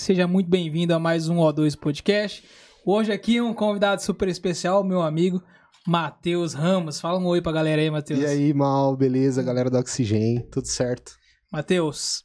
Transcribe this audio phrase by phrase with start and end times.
[0.00, 2.42] Seja muito bem-vindo a mais um O2 Podcast.
[2.86, 5.42] Hoje aqui um convidado super especial, meu amigo
[5.86, 6.98] Matheus Ramos.
[6.98, 8.18] Fala um oi pra galera aí, Matheus.
[8.18, 11.12] E aí, Mal, beleza, galera do Oxigênio, tudo certo?
[11.52, 12.24] Matheus,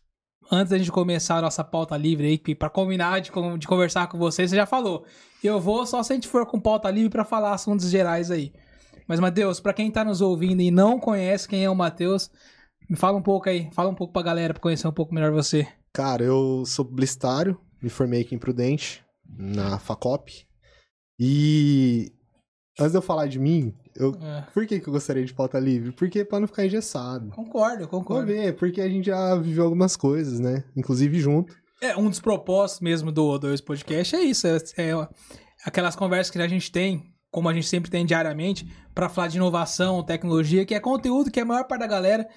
[0.50, 4.18] antes da gente começar a nossa pauta livre aí, para combinar de, de, conversar com
[4.18, 5.04] você, você já falou.
[5.44, 8.54] Eu vou só se a gente for com pauta livre para falar assuntos gerais aí.
[9.06, 12.32] Mas, Matheus, para quem tá nos ouvindo e não conhece quem é o Matheus,
[12.90, 15.34] me fala um pouco aí, fala um pouco pra galera pra conhecer um pouco melhor
[15.34, 15.68] você.
[15.96, 19.06] Cara, eu sou publicitário, me formei aqui em Prudente,
[19.38, 20.44] na Facop.
[21.20, 22.12] E
[22.80, 24.42] antes de eu falar de mim, eu, é.
[24.52, 25.92] por que, que eu gostaria de pauta livre?
[25.92, 27.30] Porque pra não ficar engessado.
[27.30, 28.26] Concordo, concordo.
[28.26, 30.64] Vamos ver, porque a gente já viveu algumas coisas, né?
[30.76, 31.56] Inclusive junto.
[31.80, 34.48] É, um dos propósitos mesmo do, do podcast é isso.
[34.48, 35.08] É, é
[35.64, 39.38] aquelas conversas que a gente tem, como a gente sempre tem diariamente, para falar de
[39.38, 42.28] inovação, tecnologia, que é conteúdo que a maior parte da galera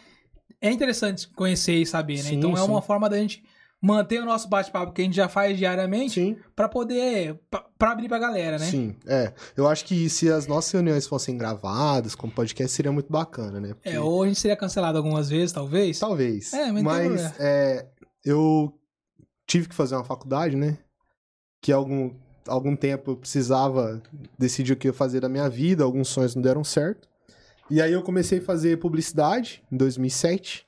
[0.60, 2.24] é interessante conhecer e saber, né?
[2.24, 3.42] Sim, então é uma forma da gente
[3.80, 7.38] manter o nosso bate-papo que a gente já faz diariamente para poder
[7.78, 8.66] para abrir pra galera, né?
[8.66, 9.32] Sim, é.
[9.56, 13.74] Eu acho que se as nossas reuniões fossem gravadas como podcast seria muito bacana, né?
[13.74, 13.90] Porque...
[13.90, 15.98] É, ou a gente seria cancelado algumas vezes, talvez.
[15.98, 16.52] Talvez.
[16.52, 17.86] É, mas, mas é,
[18.24, 18.72] eu
[19.46, 20.78] tive que fazer uma faculdade, né?
[21.62, 22.10] Que algum
[22.48, 24.02] algum tempo eu precisava
[24.38, 27.08] decidir o que ia fazer da minha vida, alguns sonhos não deram certo.
[27.70, 30.66] E aí eu comecei a fazer publicidade em 2007.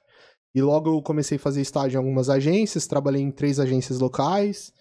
[0.55, 4.73] E logo eu comecei a fazer estágio em algumas agências, trabalhei em três agências locais,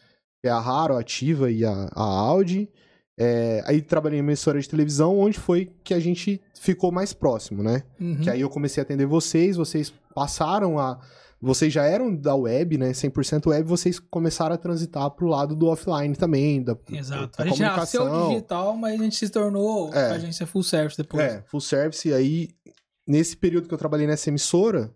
[0.42, 2.70] que é a Raro, a Ativa e a, a Audi.
[3.18, 7.62] É, aí trabalhei em emissora de televisão, onde foi que a gente ficou mais próximo,
[7.62, 7.84] né?
[8.00, 8.22] Uhum.
[8.22, 11.00] Que aí eu comecei a atender vocês, vocês passaram a
[11.42, 12.92] vocês já eram da web, né?
[12.92, 17.38] 100% web, vocês começaram a transitar pro lado do offline também, da, Exato.
[17.38, 20.12] Da a gente nasceu digital, mas a gente se tornou é.
[20.12, 21.24] agência full service depois.
[21.24, 22.08] É, full service.
[22.08, 22.50] E aí,
[23.08, 24.94] nesse período que eu trabalhei nessa emissora,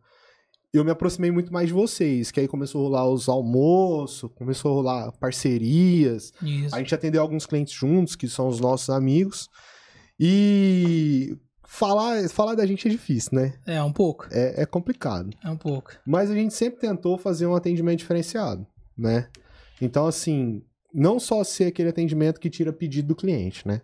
[0.74, 4.72] eu me aproximei muito mais de vocês, que aí começou a rolar os almoços, começou
[4.72, 6.34] a rolar parcerias.
[6.42, 6.76] Isso.
[6.76, 9.50] A gente atendeu alguns clientes juntos, que são os nossos amigos.
[10.20, 13.54] E falar, falar da gente é difícil, né?
[13.68, 14.28] É, um pouco.
[14.32, 15.30] É, é complicado.
[15.44, 15.92] É um pouco.
[16.06, 18.66] Mas a gente sempre tentou fazer um atendimento diferenciado,
[18.98, 19.30] né?
[19.80, 23.82] Então, assim, não só ser aquele atendimento que tira pedido do cliente, né?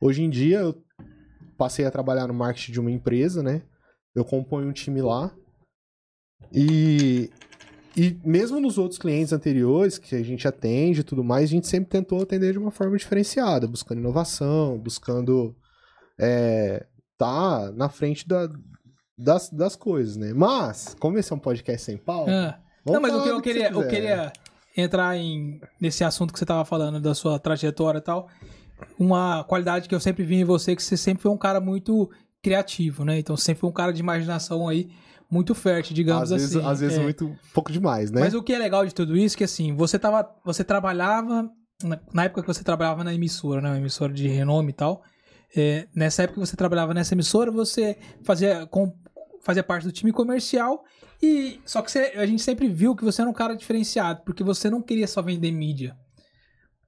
[0.00, 0.82] Hoje em dia, eu
[1.58, 3.62] passei a trabalhar no marketing de uma empresa, né?
[4.14, 5.34] Eu componho um time lá.
[6.52, 7.30] E,
[7.96, 11.66] e mesmo nos outros clientes anteriores que a gente atende e tudo mais, a gente
[11.66, 15.54] sempre tentou atender de uma forma diferenciada, buscando inovação, buscando
[16.18, 16.86] é,
[17.18, 18.48] tá na frente da,
[19.16, 20.32] das, das coisas, né?
[20.34, 22.26] Mas, como esse é um podcast sem pau.
[22.28, 22.58] Ah.
[22.84, 24.32] Não, mas o que eu queria, que eu queria
[24.76, 28.28] entrar em, nesse assunto que você tava falando, da sua trajetória e tal.
[28.98, 32.10] Uma qualidade que eu sempre vi em você, que você sempre foi um cara muito
[32.42, 33.18] criativo, né?
[33.18, 34.90] Então sempre foi um cara de imaginação aí
[35.34, 36.54] muito fértil, digamos às assim.
[36.54, 37.02] Vezes, às vezes é.
[37.02, 38.20] muito pouco demais, né?
[38.20, 41.50] Mas o que é legal de tudo isso é que assim, você tava, você trabalhava
[42.12, 45.02] na, época que você trabalhava na emissora, né, uma emissora de renome e tal.
[45.56, 48.96] É, nessa época que você trabalhava nessa emissora, você fazia, com,
[49.42, 50.84] fazia parte do time comercial
[51.22, 54.44] e só que você, a gente sempre viu que você era um cara diferenciado, porque
[54.44, 55.96] você não queria só vender mídia.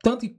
[0.03, 0.39] Tanto que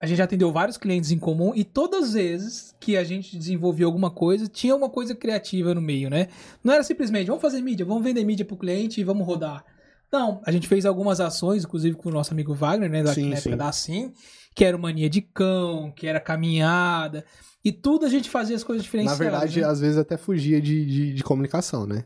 [0.00, 3.36] a gente já atendeu vários clientes em comum e todas as vezes que a gente
[3.36, 6.28] desenvolvia alguma coisa, tinha uma coisa criativa no meio, né?
[6.62, 9.64] Não era simplesmente, vamos fazer mídia, vamos vender mídia pro cliente e vamos rodar.
[10.10, 13.02] Não, a gente fez algumas ações, inclusive com o nosso amigo Wagner, né?
[13.02, 13.56] Da, sim, época sim.
[13.56, 14.12] da Sim
[14.58, 17.24] que era mania de cão, que era caminhada.
[17.64, 19.20] E tudo a gente fazia as coisas diferenciadas.
[19.20, 19.66] Na verdade, né?
[19.68, 22.04] às vezes até fugia de, de, de, comunicação, né?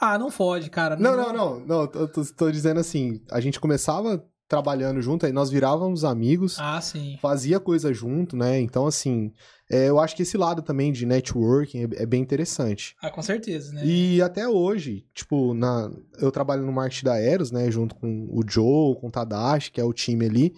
[0.00, 0.96] Ah, não fode, cara.
[0.96, 1.60] Não, não, não.
[1.60, 6.04] não, não tô, tô, tô, dizendo assim, a gente começava trabalhando junto, aí nós virávamos
[6.04, 6.58] amigos.
[6.60, 7.16] Ah, sim.
[7.22, 8.60] Fazia coisa junto, né?
[8.60, 9.32] Então, assim,
[9.70, 12.94] é, eu acho que esse lado também de networking é, é, bem interessante.
[13.00, 13.80] Ah, com certeza, né?
[13.82, 17.70] E até hoje, tipo, na, eu trabalho no marketing da Eros, né?
[17.70, 20.54] Junto com o Joe, com o Tadashi, que é o time ali.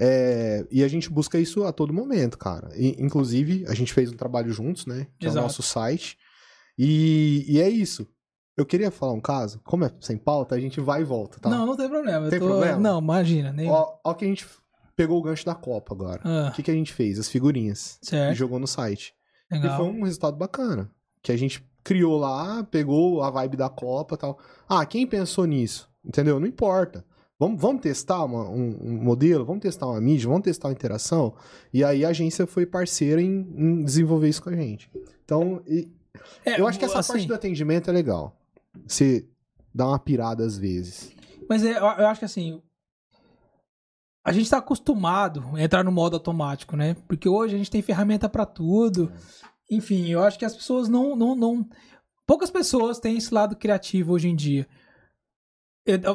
[0.00, 2.70] É, e a gente busca isso a todo momento, cara.
[2.74, 5.06] E, inclusive, a gente fez um trabalho juntos, né?
[5.18, 5.36] Que Exato.
[5.36, 6.16] é o nosso site.
[6.78, 8.08] E, e é isso.
[8.56, 11.50] Eu queria falar um caso, como é sem pauta, a gente vai e volta, tá?
[11.50, 12.30] Não, não tem problema.
[12.30, 12.46] Tem tô...
[12.46, 12.78] problema?
[12.78, 13.52] Não, imagina.
[13.52, 13.68] Nem...
[13.68, 14.46] Ó, ó que a gente
[14.94, 16.20] pegou o gancho da Copa agora.
[16.24, 16.48] Ah.
[16.50, 17.18] O que, que a gente fez?
[17.18, 17.98] As figurinhas.
[18.00, 18.32] Certo.
[18.32, 19.12] E jogou no site.
[19.50, 19.74] Legal.
[19.74, 20.90] E foi um resultado bacana.
[21.20, 24.38] Que a gente criou lá, pegou a vibe da Copa e tal.
[24.68, 25.88] Ah, quem pensou nisso?
[26.04, 26.38] Entendeu?
[26.38, 27.04] Não importa.
[27.38, 31.34] Vamos, vamos testar uma, um, um, modelo, vamos testar uma mídia, vamos testar uma interação.
[31.72, 34.88] E aí a agência foi parceira em, em desenvolver isso com a gente.
[35.24, 35.90] Então, e,
[36.44, 38.36] é, eu acho que essa assim, parte do atendimento é legal.
[38.86, 39.28] Você
[39.74, 41.12] dá uma pirada às vezes.
[41.48, 42.62] Mas é, eu, eu acho que assim,
[44.24, 46.96] a gente está acostumado a entrar no modo automático, né?
[47.06, 49.12] Porque hoje a gente tem ferramenta para tudo.
[49.70, 51.68] Enfim, eu acho que as pessoas não, não, não.
[52.26, 54.66] Poucas pessoas têm esse lado criativo hoje em dia.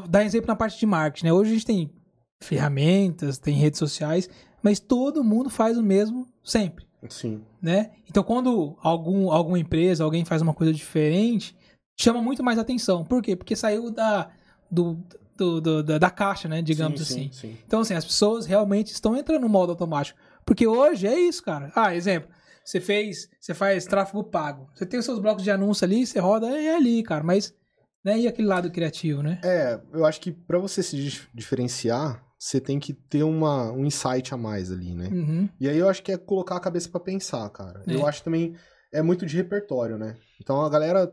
[0.10, 1.34] Dar exemplo na parte de marketing, né?
[1.34, 1.94] Hoje a gente tem
[2.42, 4.28] ferramentas, tem redes sociais,
[4.64, 6.88] mas todo mundo faz o mesmo sempre.
[7.08, 7.44] Sim.
[7.62, 7.92] Né?
[8.10, 11.56] Então, quando algum, alguma empresa, alguém faz uma coisa diferente,
[12.00, 13.04] chama muito mais atenção.
[13.04, 13.36] Por quê?
[13.36, 14.31] Porque saiu da,
[14.72, 14.98] do,
[15.38, 16.62] do, do da, da, caixa, né?
[16.62, 17.24] Digamos sim, assim.
[17.31, 17.57] Sim, sim.
[17.68, 20.18] Então, assim, as pessoas realmente estão entrando no modo automático.
[20.46, 21.72] Porque hoje é isso, cara.
[21.75, 22.30] Ah, exemplo.
[22.63, 24.69] Você fez, você faz tráfego pago.
[24.74, 27.24] Você tem os seus blocos de anúncio ali, você roda é ali, cara.
[27.24, 27.54] Mas,
[28.04, 28.18] né?
[28.18, 29.40] E aquele lado criativo, né?
[29.44, 34.34] É, eu acho que para você se diferenciar, você tem que ter uma, um insight
[34.34, 35.10] a mais ali, né?
[35.12, 35.50] Uhum.
[35.60, 37.84] E aí eu acho que é colocar a cabeça para pensar, cara.
[37.86, 37.94] É.
[37.94, 38.56] Eu acho também
[38.94, 40.16] é muito de repertório, né?
[40.40, 41.12] Então a galera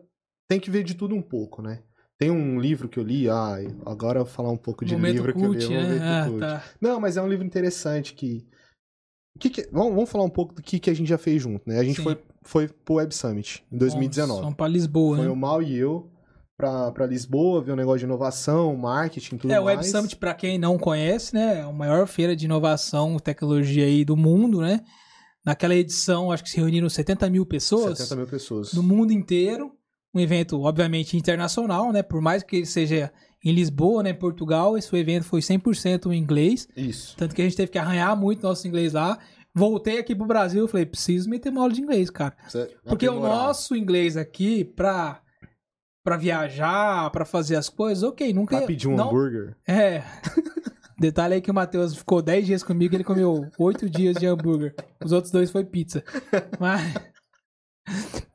[0.49, 1.83] tem que ver de tudo um pouco, né?
[2.19, 5.13] Tem um livro que eu li, ah, agora eu vou falar um pouco de Momento
[5.13, 5.77] livro cult, que eu li.
[5.77, 5.83] né?
[5.85, 6.41] Momento Ah, cult.
[6.41, 6.65] tá.
[6.81, 8.47] Não, mas é um livro interessante que.
[9.39, 11.69] que, que- vamos, vamos falar um pouco do que, que a gente já fez junto,
[11.69, 11.79] né?
[11.79, 12.03] A gente Sim.
[12.05, 14.41] foi, foi pro Web Summit em 2019.
[14.41, 15.33] Vamos pra Lisboa, Foi né?
[15.33, 16.11] o Mal e eu
[16.57, 19.77] pra, pra Lisboa, ver um negócio de inovação, marketing, tudo É, o mais.
[19.81, 24.07] Web Summit, pra quem não conhece, né, é a maior feira de inovação tecnologia aí
[24.07, 24.81] do mundo, né?
[25.45, 28.73] Naquela edição, acho que se reuniram 70 mil pessoas 70 mil pessoas.
[28.73, 29.71] no mundo inteiro.
[30.17, 32.03] Um evento, obviamente, internacional, né?
[32.03, 33.13] Por mais que ele seja
[33.45, 36.67] em Lisboa, né, em Portugal, esse evento foi 100% em inglês.
[36.75, 37.15] Isso.
[37.19, 39.19] Tanto que a gente teve que arranhar muito nosso inglês lá.
[39.55, 42.35] Voltei aqui pro Brasil e falei, preciso meter uma aula de inglês, cara.
[42.85, 45.21] Porque o nosso inglês aqui, pra,
[46.03, 48.57] pra viajar, pra fazer as coisas, ok, nunca...
[48.57, 49.55] Pra pedir um não, hambúrguer.
[49.69, 50.03] É.
[50.99, 54.27] Detalhe aí que o Matheus ficou 10 dias comigo e ele comeu 8 dias de
[54.27, 54.75] hambúrguer.
[55.05, 56.03] Os outros dois foi pizza.
[56.59, 56.95] Mas,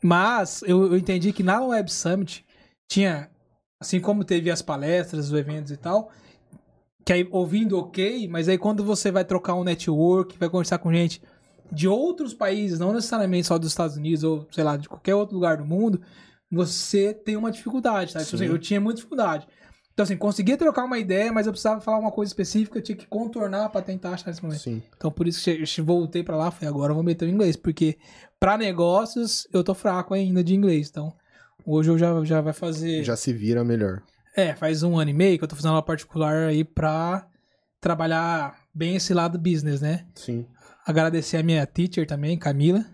[0.01, 2.45] mas eu, eu entendi que na Web Summit
[2.89, 3.29] tinha,
[3.79, 6.11] assim como teve as palestras, os eventos e tal,
[7.05, 10.93] que aí ouvindo ok, mas aí quando você vai trocar um network, vai conversar com
[10.93, 11.21] gente
[11.71, 15.35] de outros países, não necessariamente só dos Estados Unidos ou, sei lá, de qualquer outro
[15.35, 16.01] lugar do mundo,
[16.51, 18.19] você tem uma dificuldade, tá?
[18.19, 18.43] Sim.
[18.43, 19.47] eu tinha muita dificuldade.
[19.93, 22.95] Então, assim, conseguia trocar uma ideia, mas eu precisava falar uma coisa específica, eu tinha
[22.95, 24.61] que contornar pra tentar achar esse momento.
[24.61, 24.81] Sim.
[24.95, 27.55] Então, por isso que eu voltei pra lá, falei, agora eu vou meter o inglês,
[27.55, 27.97] porque
[28.39, 30.89] pra negócios eu tô fraco ainda de inglês.
[30.89, 31.13] Então,
[31.65, 33.03] hoje eu já, já vai fazer.
[33.03, 34.01] Já se vira melhor.
[34.35, 37.27] É, faz um ano e meio que eu tô fazendo aula particular aí pra
[37.81, 40.05] trabalhar bem esse lado business, né?
[40.15, 40.45] Sim.
[40.85, 42.85] Agradecer a minha teacher também, Camila.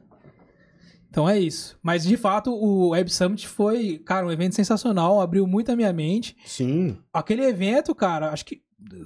[1.09, 1.77] Então é isso.
[1.81, 5.91] Mas de fato, o Web Summit foi, cara, um evento sensacional, abriu muito a minha
[5.93, 6.35] mente.
[6.45, 6.97] Sim.
[7.13, 8.61] Aquele evento, cara, acho que.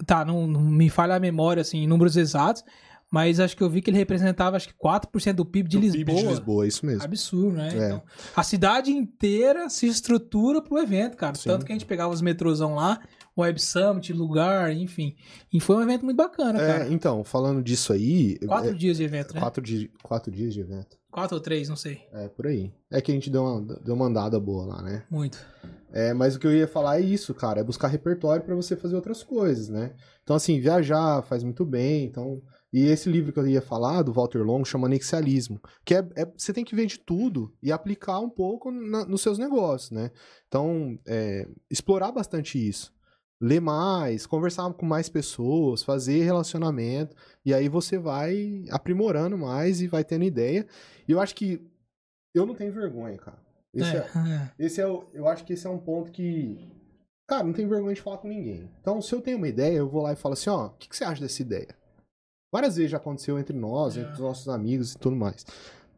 [0.06, 2.62] Tá, não, não me falha a memória, assim, em números exatos,
[3.10, 5.82] mas acho que eu vi que ele representava, acho que 4% do PIB de Do
[5.82, 6.06] Lisboa.
[6.06, 7.04] PIB de Lisboa, isso mesmo.
[7.04, 7.70] Absurdo, né?
[7.72, 7.86] É.
[7.86, 8.04] Então,
[8.36, 11.36] a cidade inteira se estrutura pro evento, cara.
[11.36, 11.50] Sim.
[11.50, 13.00] Tanto que a gente pegava os metrôzão lá,
[13.38, 15.16] Web Summit, lugar, enfim.
[15.54, 16.86] E foi um evento muito bacana, cara.
[16.88, 18.38] É, então, falando disso aí.
[18.40, 19.40] Quatro é, dias de evento, né?
[19.40, 20.98] Quatro, di- quatro dias de evento.
[21.36, 22.02] Ou três, não sei.
[22.14, 22.74] É, por aí.
[22.90, 25.04] É que a gente deu uma, deu uma andada boa lá, né?
[25.10, 25.38] Muito.
[25.94, 28.78] É, mas o que eu ia falar é isso, cara, é buscar repertório pra você
[28.78, 29.94] fazer outras coisas, né?
[30.24, 32.42] Então, assim, viajar faz muito bem, então...
[32.74, 36.26] E esse livro que eu ia falar, do Walter Long, chama Anexialismo, que é, é-
[36.38, 40.10] você tem que ver de tudo e aplicar um pouco na- nos seus negócios, né?
[40.48, 42.94] Então, é, explorar bastante isso.
[43.42, 49.88] Ler mais, conversar com mais pessoas, fazer relacionamento, e aí você vai aprimorando mais e
[49.88, 50.68] vai tendo ideia.
[51.08, 51.60] E eu acho que
[52.36, 53.40] eu não tenho vergonha, cara.
[53.74, 56.70] Esse é, É, esse é o, eu acho que esse é um ponto que.
[57.28, 58.70] Cara, não tem vergonha de falar com ninguém.
[58.82, 60.88] Então, se eu tenho uma ideia, eu vou lá e falo assim, ó, o que,
[60.90, 61.70] que você acha dessa ideia?
[62.54, 64.02] Várias vezes já aconteceu entre nós, É.
[64.02, 65.46] entre os nossos amigos e tudo mais.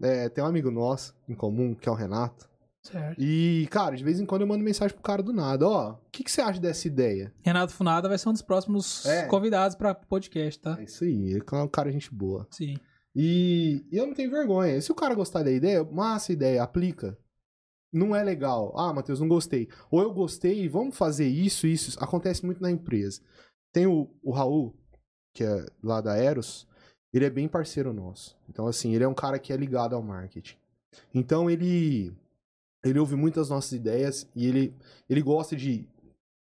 [0.01, 2.47] É, tem um amigo nosso em comum, que é o Renato.
[2.85, 3.21] Certo.
[3.21, 5.99] E, cara, de vez em quando eu mando mensagem pro cara do nada, ó, o
[6.11, 7.33] que, que você acha dessa ideia?
[7.41, 9.25] Renato Funada vai ser um dos próximos É.
[9.27, 10.77] convidados pra podcast, tá?
[10.79, 12.47] É isso aí, ele é um cara gente boa.
[12.51, 12.75] Sim.
[13.15, 14.81] E eu não tenho vergonha.
[14.81, 17.17] Se o cara gostar da ideia, massa ideia, aplica.
[17.93, 18.73] Não é legal.
[18.75, 19.69] Ah, Matheus, não gostei.
[19.91, 22.03] Ou eu gostei, vamos fazer isso, isso.
[22.03, 23.21] Acontece muito na empresa.
[23.71, 24.75] Tem o, o Raul,
[25.35, 26.67] que é lá da Eros,
[27.13, 28.35] ele é bem parceiro nosso.
[28.49, 30.57] Então, assim, ele é um cara que é ligado ao marketing.
[31.13, 32.11] Então, ele
[32.83, 34.75] ele ouve muitas nossas ideias e ele,
[35.09, 35.87] ele gosta de,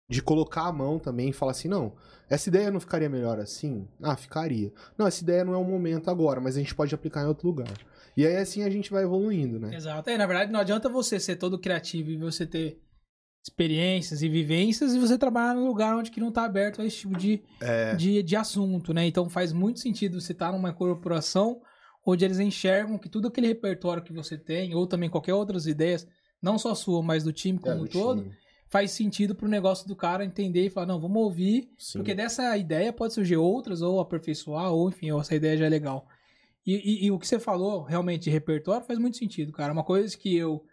[0.10, 1.94] de colocar a mão também e falar assim, não,
[2.30, 3.88] essa ideia não ficaria melhor assim?
[4.02, 4.72] Ah, ficaria.
[4.98, 7.48] Não, essa ideia não é o momento agora, mas a gente pode aplicar em outro
[7.48, 7.74] lugar.
[8.16, 9.76] E aí assim a gente vai evoluindo, né?
[9.76, 10.10] Exato.
[10.10, 12.80] É, na verdade, não adianta você ser todo criativo e você ter
[13.44, 16.98] experiências e vivências e você trabalhar num lugar onde que não tá aberto a esse
[16.98, 17.96] tipo de, É.
[17.96, 19.06] de, de assunto, né?
[19.08, 21.60] Então faz muito sentido você estar numa corporação
[22.06, 26.08] onde eles enxergam que tudo aquele repertório que você tem, ou também qualquer outras ideias,
[26.42, 28.36] não só sua, mas do time como É, um do todo, time.
[28.68, 32.00] faz sentido pro negócio do cara entender e falar, não, vamos ouvir, Sim.
[32.00, 35.70] porque dessa ideia pode surgir outras, ou aperfeiçoar, ou enfim, ou essa ideia já é
[35.70, 36.08] legal.
[36.66, 39.74] E, e- e o que você falou realmente de repertório faz muito sentido, cara.
[39.74, 40.64] Uma coisa que eu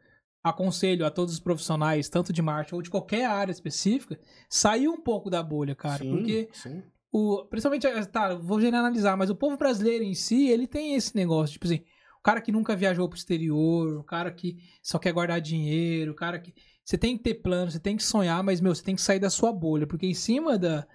[0.45, 5.01] aconselho a todos os profissionais, tanto de marketing ou de qualquer área específica, sair um
[5.01, 6.03] pouco da bolha, cara.
[6.05, 6.83] Sim, Porque sim.
[7.13, 11.15] o, principalmente, eh, tá, vou generalizar, mas o povo brasileiro em si, ele tem esse
[11.17, 11.83] negócio, tipo assim,
[12.29, 16.39] cara que nunca viajou pro exterior, o cara que só quer guardar dinheiro, o cara
[16.39, 16.53] que.
[16.85, 19.19] Você tem que ter plano, você tem que sonhar, mas, meu, você tem que sair
[19.19, 20.87] da sua bolha, porque em cima da,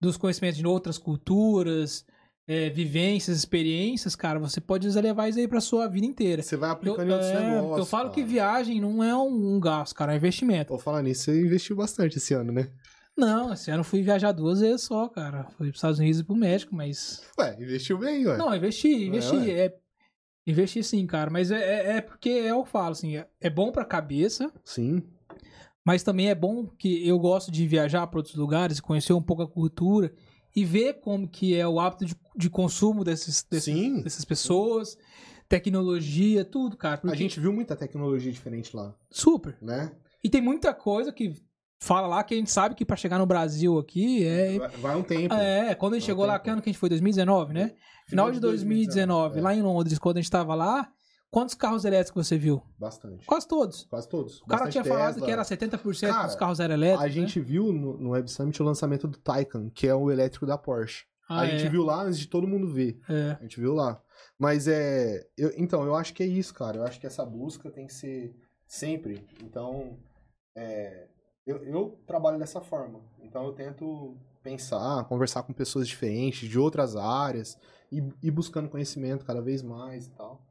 [0.00, 2.04] dos conhecimentos de outras culturas,
[2.46, 6.42] é, vivências, experiências, cara, você pode levar isso aí pra sua vida inteira.
[6.42, 7.78] Você vai aplicando eu, em outros é, negócios.
[7.78, 8.14] Eu falo cara.
[8.14, 10.70] que viagem não é um, um gasto, cara, é um investimento.
[10.70, 12.68] Vou falar nisso, você investiu bastante esse ano, né?
[13.16, 15.44] Não, esse ano eu fui viajar duas vezes só, cara.
[15.56, 17.22] Fui pros Estados Unidos e pro México, mas.
[17.38, 18.36] Ué, investiu bem, ué.
[18.36, 19.36] Não, investi, investi.
[19.36, 19.50] ué.
[19.50, 19.79] É,
[20.50, 21.30] investi sim, cara.
[21.30, 25.02] Mas é, é, é porque eu falo assim, é, é bom pra cabeça, Sim.
[25.84, 29.42] mas também é bom que eu gosto de viajar pra outros lugares, conhecer um pouco
[29.42, 30.12] a cultura
[30.54, 34.98] e ver como que é o hábito de, de consumo desses, desses, dessas pessoas,
[35.48, 36.94] tecnologia, tudo, cara.
[36.94, 39.56] A Porque- gente viu muita tecnologia diferente lá, Super.
[39.60, 39.92] né?
[40.22, 41.34] E tem muita coisa que
[41.80, 44.96] fala lá que a gente sabe que pra chegar no Brasil aqui é Vai, vai
[44.96, 45.34] um tempo.
[45.34, 46.88] É, quando a gente chegou tem lá, que ano que a gente foi?
[46.88, 47.74] 2019, né?
[48.06, 49.42] Final de 2019, é.
[49.42, 50.90] lá em Londres, quando a gente tava lá,
[51.30, 52.62] quantos carros elétricos você viu?
[52.78, 53.24] Bastante.
[53.24, 53.84] Quase todos.
[53.84, 54.40] Quase todos.
[54.42, 55.26] O cara Bastante tinha falado Tesla.
[55.26, 57.04] que era 70% Cara, dos carros eram elétricos.
[57.04, 57.12] A né?
[57.12, 60.58] gente viu no, no Web Summit o lançamento do Taycan, que é o elétrico da
[60.58, 61.04] Porsche.
[61.28, 61.68] Ah, a gente é.
[61.68, 63.00] viu lá antes de todo mundo ver.
[63.08, 63.36] É.
[63.38, 64.02] A gente viu lá.
[64.36, 65.24] Mas é.
[65.38, 66.78] eu- então, eu acho que é isso, cara.
[66.78, 68.34] Eu acho que essa busca tem que ser
[68.66, 69.24] sempre.
[69.44, 69.96] Então,
[70.56, 71.06] é,
[71.46, 73.00] eu, eu trabalho dessa forma.
[73.22, 77.58] Então, eu tento pensar, conversar com pessoas diferentes, de outras áreas,
[77.92, 80.46] e ir buscando conhecimento cada vez mais e tal.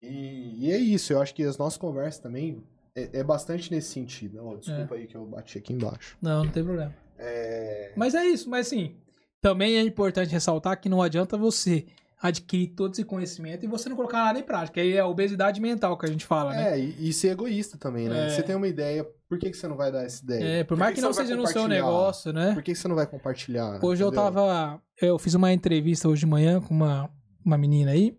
[0.00, 1.12] E, e é isso.
[1.12, 2.62] Eu acho que as nossas conversas também
[2.94, 4.38] é, é bastante nesse sentido.
[4.44, 6.16] Ó, desculpa aí que eu bati aqui embaixo.
[6.20, 6.94] Não, não tem problema.
[7.18, 8.96] É, Mas é isso, mas assim,
[9.40, 11.86] também é importante ressaltar que não adianta você
[12.22, 14.80] adquirir todo esse conhecimento e você não colocar nada em prática.
[14.80, 16.78] Aí é a obesidade mental que a gente fala, né?
[16.78, 18.26] É, e, e ser egoísta também, né?
[18.26, 18.30] É.
[18.30, 20.60] Você tem uma ideia, por que, que você não vai dar essa ideia?
[20.60, 22.54] É, por mais que, não você vai seja no seu negócio, né?
[22.54, 23.84] Por que, que você não vai compartilhar?
[23.84, 24.24] Hoje eu entendeu?
[24.24, 24.80] tava.
[25.00, 27.10] Eu fiz uma entrevista hoje de manhã com uma,
[27.44, 28.16] uma menina aí.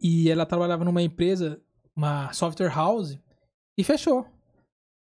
[0.00, 1.60] E ela trabalhava numa empresa,
[1.96, 3.18] uma software house,
[3.78, 4.26] e fechou.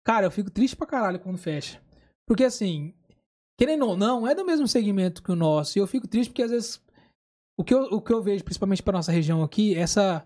[0.04, 1.80] Cara, eu fico triste pra caralho quando fecha.
[2.26, 2.94] Porque assim,
[3.56, 5.78] querendo ou não, é do mesmo segmento que o nosso.
[5.78, 6.87] E eu fico triste porque às vezes.
[7.58, 10.24] O que eu, o que eu vejo, principalmente pra nossa região aqui, é essa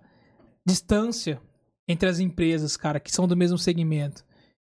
[0.64, 1.40] distância
[1.88, 4.24] entre as empresas, cara, que são do mesmo segmento.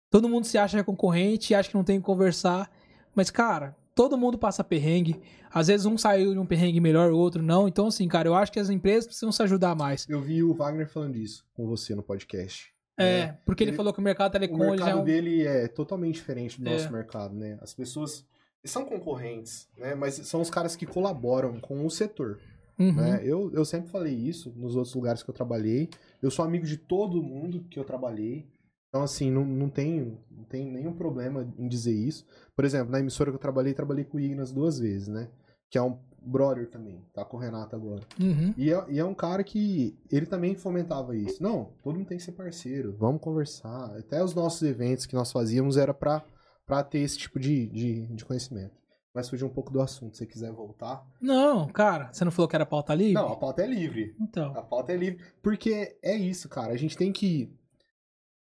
[0.09, 2.69] Todo mundo se acha concorrente e acha que não tem que conversar.
[3.13, 5.21] Mas, cara, todo mundo passa perrengue.
[5.53, 7.67] Às vezes um saiu de um perrengue melhor, o outro não.
[7.67, 10.05] Então, assim, cara, eu acho que as empresas precisam se ajudar mais.
[10.09, 12.73] Eu vi o Wagner falando isso com você no podcast.
[12.97, 15.03] É, porque ele, Ele- falou que o mercado O telecom ele já é mercado um...
[15.05, 16.73] dele é totalmente diferente do É.
[16.73, 17.57] nosso mercado, né?
[17.61, 18.25] As pessoas
[18.63, 19.95] são concorrentes, né?
[19.95, 22.39] Mas são os caras que colaboram com o setor,
[22.77, 22.93] Uhum.
[22.93, 23.21] né?
[23.23, 25.89] Eu, eu sempre falei isso nos outros lugares que eu trabalhei.
[26.21, 28.47] Eu sou amigo de todo mundo que eu trabalhei.
[28.89, 32.25] Então, assim, não, não, tenho, não tenho nenhum problema em dizer isso.
[32.55, 35.29] Por exemplo, na emissora que eu trabalhei, trabalhei com o Ignas duas vezes, né?
[35.69, 38.01] Que é um brother também, tá com o Renato agora.
[38.19, 38.53] Uhum.
[38.57, 41.41] E é, e é um cara que ele também fomentava isso.
[41.41, 43.95] Não, todo mundo tem que ser parceiro, vamos conversar.
[43.97, 46.23] Até os nossos eventos que nós fazíamos era pra,
[46.65, 48.73] pra ter esse tipo de, de, de conhecimento.
[49.15, 51.01] Mas fugir um pouco do assunto, se você quiser voltar.
[51.21, 53.13] Não, cara, você não falou que era pauta livre?
[53.13, 54.13] Não, a pauta é livre.
[54.19, 55.23] Então, A pauta é livre.
[55.41, 56.73] Porque é isso, cara.
[56.73, 57.49] A gente tem que.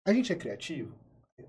[0.06, 0.94] A gente é criativo.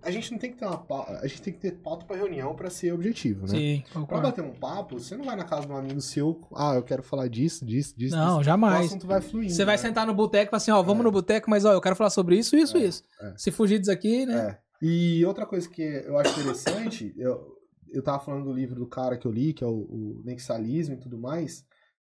[0.02, 1.19] A gente não tem que ter uma pauta.
[1.21, 3.49] A gente tem que ter pauta pra reunião pra ser objetivo, né?
[3.49, 4.23] sim, Pra concordo.
[4.28, 6.40] bater um papo, você não vai na casa de um amigo seu.
[6.54, 8.16] Ah, eu quero falar disso, disso, disso.
[8.16, 8.40] Não, disso.
[8.40, 8.87] O jamais.
[8.87, 9.52] assunto vai fluindo.
[9.52, 9.83] Você vai né?
[9.83, 11.04] sentar no boteco e falar assim, ó, vamos É.
[11.04, 13.02] no boteco, mas ó, eu quero falar sobre isso, isso, É, isso.
[13.21, 13.35] é.
[13.37, 14.59] Se fugir disso aqui, né?
[14.59, 14.59] É.
[14.81, 17.54] E outra coisa que eu acho interessante, eu,
[17.93, 20.95] eu tava falando do livro do cara que eu li, que é o, o Nexalismo
[20.95, 21.65] e tudo mais,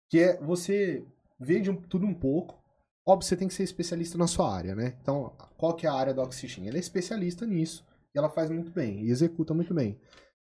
[0.09, 1.05] que é você
[1.39, 2.61] ver de um- tudo um pouco.
[3.07, 4.97] Óbvio, você tem que ser especialista na sua área, né?
[5.01, 6.67] Então, qual que é a área da Oxygen?
[6.67, 7.85] Ela é especialista nisso.
[8.13, 9.99] E ela faz muito bem, e executa muito bem.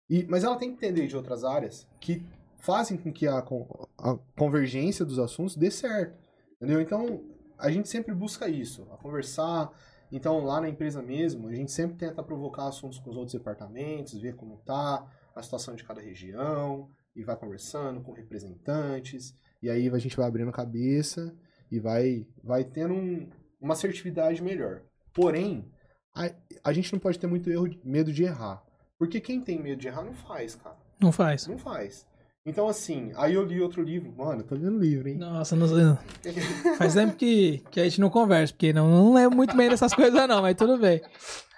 [0.10, 2.24] E, mas ela tem que entender de outras áreas que
[2.60, 6.18] fazem com que a, a convergência dos assuntos dê certo.
[6.56, 6.80] Entendeu?
[6.80, 7.22] Então,
[7.58, 9.72] a gente sempre busca isso, a conversar.
[10.12, 14.20] Então, lá na empresa mesmo, a gente sempre tenta provocar assuntos com os outros departamentos,
[14.22, 19.90] ver como tá a situação de cada região, e vai conversando com representantes, e aí
[19.90, 21.36] a gente vai abrindo a cabeça
[21.72, 24.84] e vai, vai tendo um- uma assertividade melhor.
[25.14, 25.72] Porém,
[26.14, 26.30] a,
[26.64, 28.64] a gente não pode ter muito erro, medo de errar.
[28.98, 30.78] Porque quem tem medo de errar não faz, cara.
[31.02, 31.48] Não faz.
[31.48, 32.08] Não faz.
[32.46, 34.14] Então, assim, aí eu li outro livro.
[34.16, 35.18] Mano, eu tô lendo livro, hein?
[35.18, 35.68] Nossa, não,
[36.78, 39.92] faz tempo que, que a gente não conversa, porque não, não lembro muito bem dessas
[39.96, 41.02] coisas não, mas tudo bem.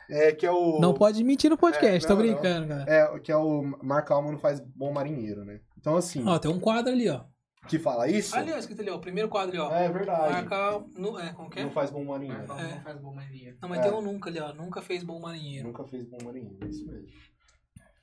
[0.10, 0.80] É, que é o...
[0.80, 2.86] Não pode mentir no podcast, É, tô não, brincando, cara.
[2.88, 5.60] É, que é o Marco Alma não faz bom marinheiro, né?
[5.78, 7.26] Então, assim, Ó, tem um quadro ali, ó.
[7.68, 8.34] que fala isso...
[8.34, 8.96] Ali, ó, escrito ali, ó.
[8.96, 9.70] O primeiro quadro ali, ó.
[9.76, 10.32] É verdade.
[10.32, 10.80] Marcar.
[10.96, 11.64] No, é, como que é?
[11.66, 12.48] Não faz bom marinheiro.
[12.48, 12.76] Não, É.
[12.76, 13.58] não faz bom marinheiro.
[13.62, 13.82] Não, mas É.
[13.82, 14.54] tem um nunca ali, ó.
[14.54, 15.68] Nunca fez bom marinheiro.
[15.68, 17.08] Nunca fez bom marinheiro, é isso mesmo.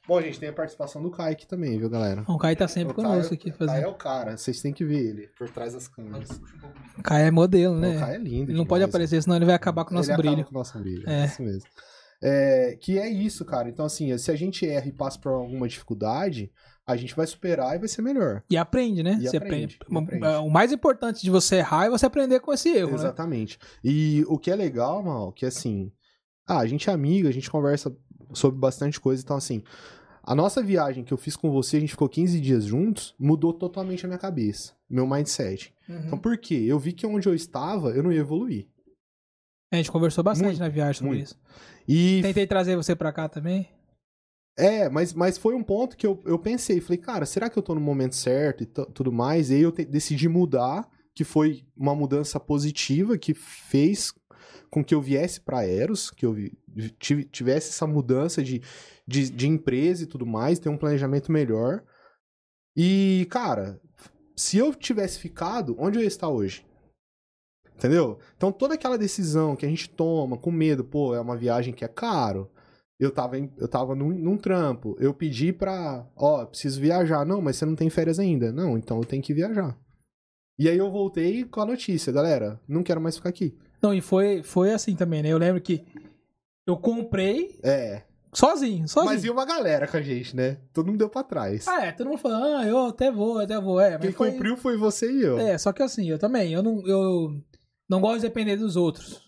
[0.06, 2.25] Bom, gente, tem a participação do Kai aqui também, viu, galera?
[2.28, 4.73] O Kai tá sempre O Kai- conosco aqui O Kai é o cara, vocês têm
[4.73, 6.28] que ver ele por trás das câmeras.
[6.99, 7.99] O Kai é modelo, O né?
[7.99, 8.50] Kai é lindo.
[8.50, 10.34] Ele não pode aparecer, senão ele vai acabar com o nosso ele brilho.
[10.34, 11.08] Acaba com o nosso brilho.
[11.08, 11.23] É.
[11.23, 11.25] É.
[11.25, 11.68] Isso mesmo.
[12.23, 13.68] É, que é isso, cara.
[13.68, 16.50] Então, assim, se a gente erra e passa por alguma dificuldade,
[16.87, 18.42] a gente vai superar e vai ser melhor.
[18.49, 19.18] E aprende, né?
[19.20, 20.26] E Você aprende, e O- aprende.
[20.26, 22.94] O mais importante de você errar é você aprender com esse erro, né?
[22.96, 23.58] Exatamente.
[23.82, 25.90] E o que é legal, mal, que assim,
[26.46, 27.94] ah, a gente é amiga, a gente conversa
[28.32, 29.62] sobre bastante coisa, então assim,
[30.22, 33.52] a nossa viagem que eu fiz com você, a gente ficou 15 dias juntos, mudou
[33.52, 35.74] totalmente a minha cabeça, meu mindset.
[35.88, 36.02] Uhum.
[36.06, 36.64] Então por quê?
[36.66, 38.66] Eu vi que onde eu estava, eu não ia evoluir.
[39.72, 41.26] A gente conversou bastante Muito, na viagem sobre muito.
[41.26, 41.38] isso.
[41.86, 43.68] E Tentei trazer você pra cá também.
[44.56, 47.62] É, mas, mas foi um ponto que eu, eu pensei, falei, cara, será que eu
[47.62, 49.50] tô no momento certo e tudo mais?
[49.50, 54.12] E aí eu decidi mudar, que foi uma mudança positiva que fez
[54.74, 56.34] com que eu viesse pra Eros, que eu
[57.30, 58.60] tivesse essa mudança de,
[59.06, 61.84] de, de empresa e tudo mais, ter um planejamento melhor.
[62.76, 63.80] E, cara,
[64.36, 66.66] se eu tivesse ficado, onde eu ia estar hoje?
[67.76, 68.18] Entendeu?
[68.36, 71.84] Então toda aquela decisão que a gente toma com medo, pô, é uma viagem que
[71.84, 72.50] é caro.
[72.98, 74.96] Eu tava, em- eu tava num, num trampo.
[74.98, 76.04] Eu pedi pra.
[76.16, 77.24] Ó, preciso viajar.
[77.24, 78.52] Não, mas você não tem férias ainda.
[78.52, 79.78] Não, então eu tenho que viajar.
[80.58, 82.60] E aí eu voltei com a notícia, galera.
[82.66, 83.56] Não quero mais ficar aqui.
[83.85, 85.29] Não, e foi, foi assim também, né?
[85.29, 85.85] Eu lembro que
[86.66, 88.03] eu comprei É.
[88.33, 89.12] sozinho, sozinho.
[89.12, 90.57] Mas e uma galera com a gente, né?
[90.73, 91.68] Todo mundo deu pra trás.
[91.68, 93.79] Ah, é, todo mundo falando, ah, eu até vou, até vou.
[93.81, 94.33] É, Quem foi...
[94.33, 95.38] cumpriu foi você e eu.
[95.38, 97.40] É, só que assim, eu também, eu não, eu
[97.88, 99.23] não gosto de depender dos outros.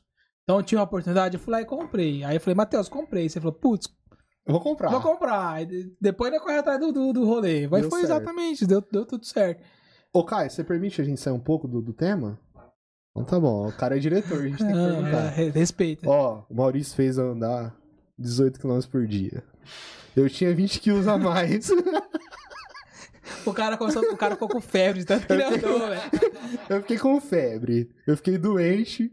[0.45, 2.25] Então eu tinha uma oportunidade, eu fui lá e comprei.
[2.25, 3.29] Aí eu falei, Matheus, comprei.
[3.29, 3.89] Você falou, putz,
[4.47, 4.89] Eu Vou comprar.
[4.91, 5.59] vou comprar.
[6.01, 7.67] Depois ele correr atrás do, do, do rolê.
[7.69, 8.13] Mas Deu foi certo.
[8.13, 9.63] exatamente, deu, deu tudo certo.
[10.13, 12.39] Ô, Caio, você permite a gente sair um pouco do, do tema?
[13.17, 13.69] Então tá bom.
[13.69, 15.25] O cara é diretor, a gente tem que Ah, perguntar.
[15.27, 16.09] é, re- respeita.
[16.09, 17.75] Ó, o Maurício fez eu andar
[18.19, 19.43] 18 km por dia.
[20.15, 21.69] Eu tinha 20 quilos a mais.
[23.45, 26.01] O cara começou, o cara ficou com febre tanto que ele andou, velho.
[26.69, 27.91] eu fiquei com febre.
[28.07, 29.11] Eu fiquei doente.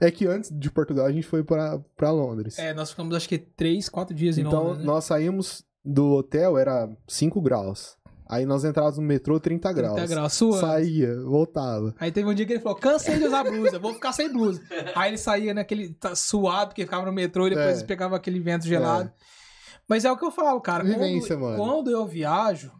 [0.00, 2.58] É que antes de Portugal a gente foi pra, pra Londres.
[2.58, 4.78] É, nós ficamos acho que 3, 4 dias em então Londres.
[4.78, 4.84] né?
[4.84, 7.96] nós saímos do hotel, era 5 graus.
[8.32, 9.94] Aí nós entrávamos no metrô 30 graus.
[9.94, 10.60] 30 graus, suando.
[10.66, 11.94] Saía, voltava.
[12.00, 14.62] Aí teve um dia que ele falou: cansei de usar blusa, vou ficar sem blusa.
[14.96, 17.84] Aí ele saía naquele tá, suado, porque ficava no metrô e depois É.
[17.84, 19.12] pegava aquele vento gelado.
[19.86, 20.82] Mas é o que eu falo, cara.
[20.82, 21.56] Vivência, quando, mano.
[21.58, 22.72] quando eu viajo,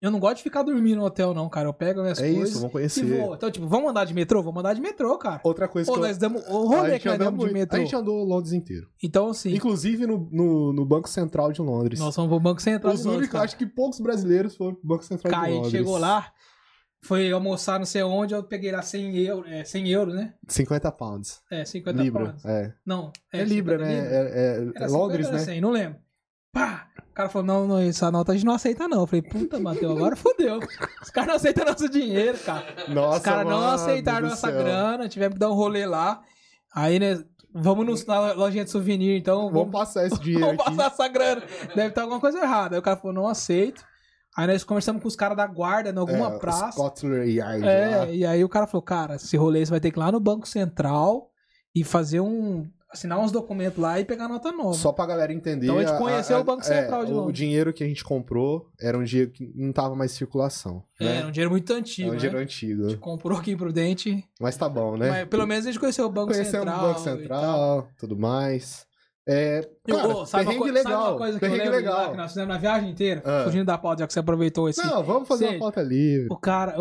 [0.00, 1.68] eu não gosto de ficar dormindo no hotel, não, cara.
[1.68, 3.04] Eu pego minhas É coisas isso, vamos e conhecer.
[3.04, 3.34] vou.
[3.34, 4.42] Então, tipo, vamos andar de metrô?
[4.42, 5.40] Vamos andar de metrô, cara.
[5.42, 6.06] Outra coisa Pô, que eu...
[6.08, 7.76] nós damos o rolê que nós damos de metrô.
[7.78, 8.88] A gente andou Londres inteiro.
[9.02, 11.98] Então, assim, Inclusive no, no, no Banco Central de Londres.
[11.98, 14.86] nós fomos pro Banco Central Os de Londres, únicos, acho que poucos brasileiros foram pro
[14.86, 15.70] Banco Central de gente Londres.
[15.72, 16.30] chegou lá,
[17.02, 20.34] foi almoçar não sei onde, eu peguei lá 100 euros, é, 100 euros, né?
[20.48, 21.40] 50 pounds.
[21.50, 22.24] É, 50 Libra.
[22.26, 22.44] pounds.
[22.44, 22.74] É.
[22.84, 24.00] Não, É, Libra, 50 né?
[24.02, 24.14] libra.
[24.14, 25.38] É, é- é 50 Londres, ou né?
[25.38, 25.98] era 100, não lembro.
[26.52, 26.88] Pá!
[27.16, 29.00] O cara falou, não, não, essa nota a gente não aceita não.
[29.00, 30.58] Eu falei, puta, Matheus, agora fodeu.
[31.02, 32.66] Os caras não aceitam nosso dinheiro, cara.
[32.88, 34.58] Nossa, Os caras não aceitaram nossa céu.
[34.62, 36.20] grana, tivemos que dar um rolê lá.
[36.74, 37.18] Aí, né,
[37.54, 40.76] vamos no- na lojinha de souvenir, então Vamos vamos, passar esse dinheiro vamos aqui.
[40.76, 41.42] passar essa grana.
[41.74, 42.76] Deve estar alguma coisa errada.
[42.76, 43.82] Aí o cara falou, não aceito.
[44.36, 46.72] Aí nós conversamos com os caras da guarda em alguma é, praça.
[46.72, 47.70] Scotland Yard lá.
[47.70, 50.12] É, e aí o cara falou, cara, esse rolê você vai ter que ir lá
[50.12, 51.30] no Banco Central
[51.74, 52.68] e fazer um.
[52.90, 54.74] Assinar uns documentos lá e pegar nota nova.
[54.74, 55.66] Só pra galera entender.
[55.66, 57.36] Então a gente conheceu o Banco Central de o Londres.
[57.36, 60.82] dinheiro que a gente comprou era um dinheiro que não tava mais em circulação.
[61.00, 61.16] É, né?
[61.18, 62.08] era um dinheiro muito É antigo.
[62.08, 62.16] um né?
[62.18, 62.88] dinheiro A antigo.
[62.88, 64.24] gente comprou aqui em Prudente.
[64.40, 65.08] Mas tá bom, né?
[65.10, 66.78] Mas pelo menos a gente conheceu o Banco Conhecemos Central.
[66.78, 67.02] o Banco e.
[67.02, 68.86] Central, tudo mais.
[69.28, 71.08] É, cara, ô, sabe, uma perrengue sabe legal.
[71.10, 72.10] uma coisa que eu lembro legal.
[72.12, 73.22] que nós fizemos na viagem inteira?
[73.24, 73.42] Ah.
[73.44, 74.84] Fugindo da pauta, já que você aproveitou esse.
[74.86, 75.54] Não, vamos fazer Sei.
[75.56, 76.28] uma pauta livre.
[76.30, 76.76] O cara,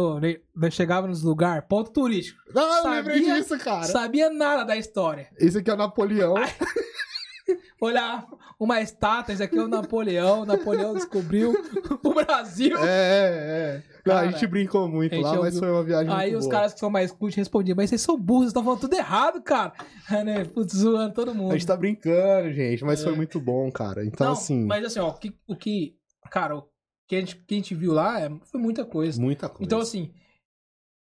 [0.56, 2.40] nós chegávamos nos lugares, ponto turístico.
[2.54, 3.84] Não, eu Sabia- lembrei disso, cara.
[3.86, 5.28] Sabia nada da história.
[5.40, 6.36] Esse aqui é o Napoleão.
[7.82, 8.26] Olhar
[8.60, 10.46] uma estátua, esse aqui é o Napoleão.
[10.46, 11.54] Napoleão descobriu
[12.04, 12.78] o Brasil.
[12.80, 14.10] É, é, é.
[14.10, 16.40] Não, a Cara, gente brincou muito gente lá, mas ouviu- foi uma viagem Aí muito
[16.40, 16.56] os boa.
[16.56, 19.74] caras que são mais cult respondiam, mas vocês são burros, estão falando tudo errado, cara.
[20.12, 20.46] É, né?
[20.46, 21.52] Putz, zoando todo mundo.
[21.52, 23.04] A gente tá brincando, gente, mas É.
[23.04, 24.06] foi muito bom, cara.
[24.06, 25.96] Então, Não, assim, Mas assim, ó, o que, o que
[26.30, 26.64] cara, o
[27.08, 29.20] que a gente, que a gente viu lá é- foi muita coisa.
[29.22, 29.64] muita coisa.
[29.64, 30.12] Então, assim,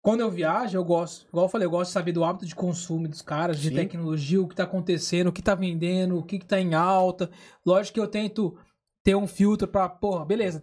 [0.03, 2.55] quando eu viajo, eu gosto, igual eu falei, eu gosto de saber do hábito de
[2.55, 3.75] consumo dos caras, de Sim.
[3.75, 7.31] tecnologia, o que tá acontecendo, o que tá vendendo, o que, que tá em alta.
[7.67, 8.57] Lógico que eu tento
[9.05, 10.63] ter um filtro pra, porra, beleza.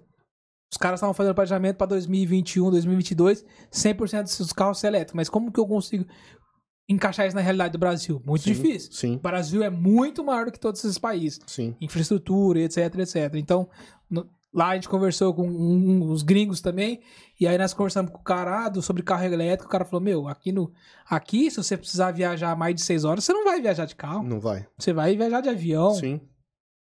[0.72, 5.16] Os caras estavam fazendo planejamento pra 2021, 2022, 100% desses carros ser elétricos.
[5.16, 6.06] Mas como que eu consigo
[6.90, 8.22] encaixar isso na realidade do Brasil?
[8.26, 8.92] Muito Sim, difícil.
[8.92, 11.76] Sim, O Brasil é muito maior do que todos esses países sim.
[11.80, 13.34] infraestrutura, etc, etc.
[13.36, 13.70] Então,
[14.10, 17.02] no- lá a gente conversou com um- os gringos também,
[17.40, 20.02] e aí nós conversamos com o cara ah, do- sobre carro elétrico, o cara falou,
[20.02, 20.72] meu, aqui no
[21.10, 24.24] aqui, se você precisar viajar mais de seis horas, você não vai viajar de carro,
[24.24, 24.68] Não vai.
[24.78, 25.94] você vai viajar de avião.
[25.94, 26.20] Sim.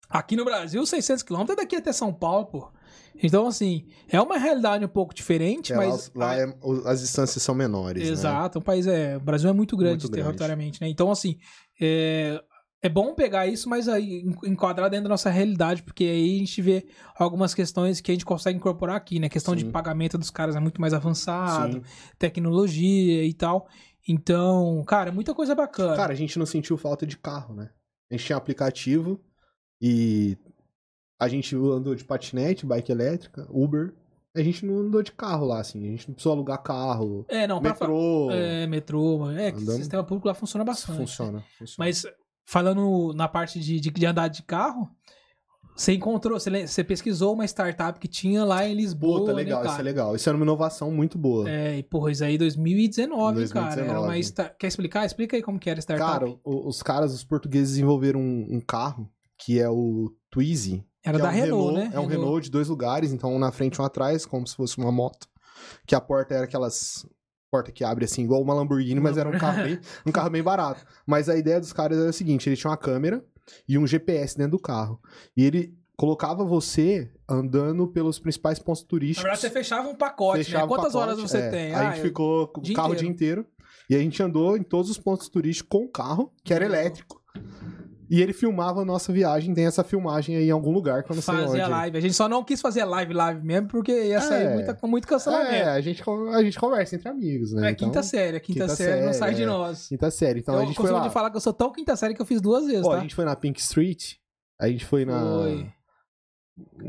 [0.09, 2.71] Aqui no Brasil, 600 km é daqui até São Paulo, pô.
[3.21, 6.11] Então, assim, é uma realidade um pouco diferente, É, mas.
[6.13, 8.09] lá, lá é- as distâncias são menores, né?
[8.09, 9.17] Exato, o país é.
[9.17, 10.25] O Brasil é muito grande Muito grande.
[10.27, 10.87] territorialmente, né?
[10.89, 11.37] Então, assim,
[11.81, 12.41] é,
[12.81, 16.39] é bom pegar isso, mas aí en- enquadrar dentro da nossa realidade, porque aí a
[16.39, 16.85] gente vê
[17.17, 19.27] algumas questões que a gente consegue incorporar aqui, né?
[19.27, 19.71] A questão de Sim.
[19.71, 21.81] pagamento dos caras é muito mais avançado, Sim.
[22.19, 23.67] tecnologia e tal.
[24.07, 25.95] Então, cara, muita coisa bacana.
[25.95, 27.69] Cara, a gente não sentiu falta de carro, né?
[28.11, 29.19] A gente tinha aplicativo
[29.81, 30.37] e
[31.19, 33.93] a gente andou de patinete, bike elétrica, Uber.
[34.35, 35.81] A gente não andou de carro lá, assim.
[35.87, 38.29] A gente não precisou alugar carro, é, não, pra metrô.
[38.31, 39.31] É, metrô.
[39.31, 40.91] É, que o sistema público lá funciona bastante.
[40.99, 41.05] né?
[41.05, 41.75] funciona, funciona.
[41.77, 42.05] Mas
[42.43, 44.89] falando na parte de, de, de andar de carro,
[45.73, 49.19] você encontrou, você, você pesquisou uma startup que tinha lá em Lisboa.
[49.21, 49.81] Puta, né, legal, isso cara?
[49.81, 50.15] é legal.
[50.17, 51.49] Isso era uma inovação muito boa.
[51.49, 53.65] É, e porra, isso aí 2019, hein, cara.
[53.67, 54.07] Era 2019.
[54.07, 55.05] uma sta- Quer explicar?
[55.05, 56.11] Explica aí como que era a startup.
[56.11, 60.83] Cara, o- os caras, os portugueses desenvolveram um, um carro que é o Twizy.
[61.05, 61.91] Era que da é um Renault, né?
[61.93, 64.55] É um Renault de dois lugares, então um na frente e um atrás, como se
[64.55, 65.27] fosse uma moto.
[65.87, 67.05] Que a porta era aquelas
[67.51, 70.43] porta que abre assim, igual uma Lamborghini, mas era um carro bem, um carro bem
[70.43, 70.85] barato.
[71.07, 73.23] Mas a ideia dos caras era a seguinte, ele tinha uma câmera
[73.67, 74.99] e um GPS dentro do carro.
[75.37, 79.23] E ele colocava você andando pelos principais pontos Na turísticos.
[79.23, 80.67] verdade, você fechava um pacote, Fechava né?
[80.67, 81.49] Quantas pacote, horas você é.
[81.49, 81.65] tem?
[81.67, 83.45] Aí a Ah, gente eu- ficou com o carro o dia inteiro.
[83.89, 86.81] E a gente andou em todos os pontos turísticos com o carro, que era Legal.
[86.81, 87.21] elétrico.
[88.09, 89.53] E ele filmava a nossa viagem.
[89.53, 91.45] Tem essa filmagem aí em algum lugar que eu não sei onde.
[91.47, 91.97] Fazia live.
[91.97, 94.53] A gente só não quis fazer live live mesmo, porque ia sair É.
[94.53, 95.51] muita, com muito cancelamento.
[95.53, 97.67] É, a gente, a gente conversa entre amigos, né?
[97.67, 98.39] É, Então, quinta série.
[98.39, 99.45] Quinta, quinta série, não série, sai de é.
[99.45, 99.87] nós.
[99.87, 100.39] Quinta série.
[100.39, 100.99] Então eu a gente foi lá.
[100.99, 102.97] de falar que eu sou tão quinta série que eu fiz duas vezes, Ó, tá?
[102.97, 104.13] a gente foi na Pink Street.
[104.59, 105.19] A gente foi na.
[105.19, 105.67] Foi.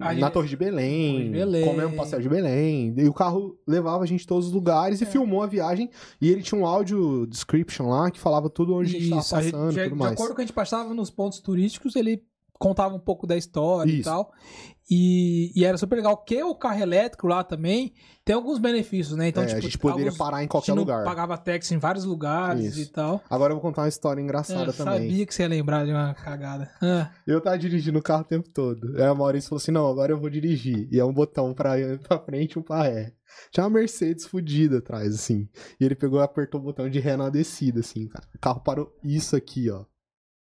[0.01, 1.65] A Na Torre de Belém, de Belém.
[1.65, 2.95] comemos pastel de Belém.
[2.97, 5.07] E o carro levava a gente em todos os lugares e É.
[5.07, 5.91] filmou a viagem.
[6.21, 9.43] E ele tinha um áudio description lá que falava tudo onde a gente Isso, a
[9.43, 10.13] gente- passando de, e tudo de mais.
[10.13, 12.23] acordo com a gente passava nos pontos turísticos, ele
[12.59, 14.05] contava um pouco da história e Isso.
[14.09, 14.33] tal.
[14.89, 16.17] E, e era super legal.
[16.19, 17.93] Que o carro elétrico lá também
[18.25, 19.29] tem alguns benefícios, né?
[19.29, 21.05] Então, É, tipo, a gente poderia parar em qualquer lugar.
[21.05, 22.81] pagava táxi em vários lugares Isso.
[22.81, 23.21] e tal.
[23.29, 25.09] Agora eu vou contar uma história engraçada Eu também.
[25.09, 26.71] sabia que você ia lembrar de uma cagada.
[26.81, 28.97] Ah, Eu tava dirigindo o carro o tempo todo.
[28.97, 30.89] Aí a Maurício falou assim: não, agora eu vou dirigir.
[30.93, 31.73] E é um botão pra,
[32.07, 33.13] pra frente e um pra ré.
[33.51, 35.49] Tinha uma Mercedes fudida atrás, assim.
[35.81, 38.25] E ele pegou e apertou o botão de ré na descida, assim, cara.
[38.35, 39.85] O carro parou isso aqui, ó.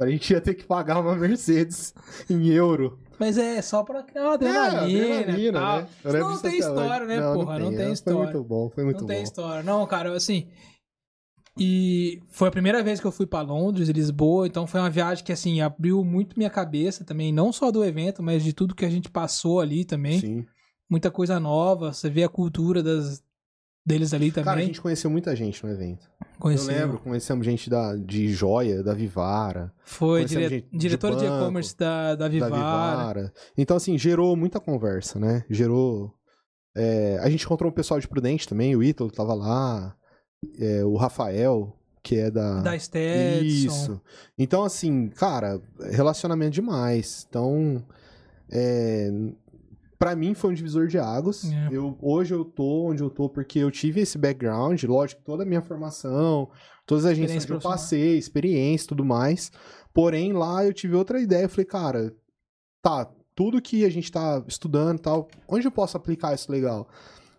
[0.01, 1.93] A gente ia ter que pagar uma Mercedes
[2.29, 2.99] em euro.
[3.19, 5.05] Mas é só pra criar uma adrenalina.
[5.05, 5.79] É, adrenalina, tal.
[5.81, 6.19] né?
[6.19, 7.59] Não disso tem história, né, porra?
[7.59, 8.17] Não tem, é, história.
[8.17, 9.13] Foi muito bom, foi muito não bom.
[9.13, 9.61] tem história.
[9.63, 10.47] Não, cara, assim.
[11.59, 15.23] E foi a primeira vez que eu fui pra Londres Lisboa, então foi uma viagem
[15.23, 18.85] que, assim, abriu muito minha cabeça também, não só do evento, mas de tudo que
[18.85, 20.19] a gente passou ali também.
[20.19, 20.45] Sim.
[20.89, 23.21] Muita coisa nova, você vê a cultura das,
[23.85, 24.45] deles ali também.
[24.45, 26.09] Cara, a gente conheceu muita gente no evento.
[26.39, 26.73] Conheceu.
[26.73, 30.61] Eu lembro, conhecemos gente da, de Joia, da Vivara, Foi dire...
[30.71, 32.55] de diretora de banco, e-commerce da, da da Vivara.
[32.55, 33.33] Vivara.
[33.57, 35.43] Então, assim, gerou muita conversa, né?
[35.49, 36.13] Gerou.
[36.75, 39.95] é, a gente encontrou um pessoal de Prudente também, o Ítalo tava lá,
[40.59, 42.61] é, o Rafael, que é da.
[42.61, 43.43] Da Stetson.
[43.45, 44.01] Isso.
[44.37, 47.25] Então, assim, cara, relacionamento demais.
[47.29, 47.85] Então,
[48.51, 49.09] é,
[50.01, 51.45] para mim foi um divisor de águas.
[51.51, 51.67] É.
[51.71, 55.45] Eu, hoje eu tô onde eu tô porque eu tive esse background, lógico, toda a
[55.45, 56.49] minha formação,
[56.87, 59.51] todas as agências que eu passei, experiência e tudo mais.
[59.93, 61.43] Porém, lá eu tive outra ideia.
[61.43, 62.15] Eu falei, cara,
[62.81, 66.87] tá, tudo que a gente tá estudando e tal, onde eu posso aplicar isso legal?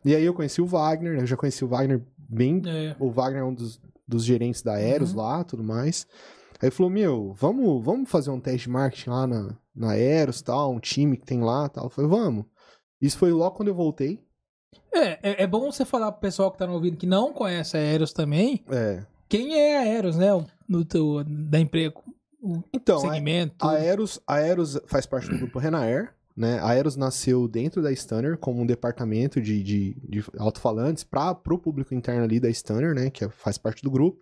[0.04, 1.18] E aí eu conheci o Wagner?
[1.18, 2.94] Eu já conheci o Wagner bem É.
[3.00, 5.18] o Wagner é um dos, dos gerentes da Aeros Uhum.
[5.18, 6.06] lá, tudo mais.
[6.60, 10.40] Aí ele falou, meu, vamos, vamos fazer um teste de marketing lá na, na Aeros,
[10.42, 11.84] tal, um time que tem lá, tal.
[11.86, 12.44] Eu falei, vamos.
[13.02, 14.18] Isso foi logo quando eu voltei.
[14.94, 17.76] É, é, é bom você falar pro pessoal que tá no ouvindo que não conhece
[17.76, 19.04] a Aeros também, É.
[19.28, 20.32] quem é a Aeros, né?
[20.32, 21.92] O, do teu, da empresa,
[22.40, 23.54] o Então, a, segmento.
[23.58, 23.76] a tudo.
[23.76, 26.58] Aeros, a Aeros faz parte do grupo Renair, né?
[26.60, 31.58] A Aeros nasceu dentro da Stunner como um departamento de, de, de alto-falantes para o
[31.58, 33.10] público interno ali da Stunner, né?
[33.10, 34.20] Que é- faz parte do grupo.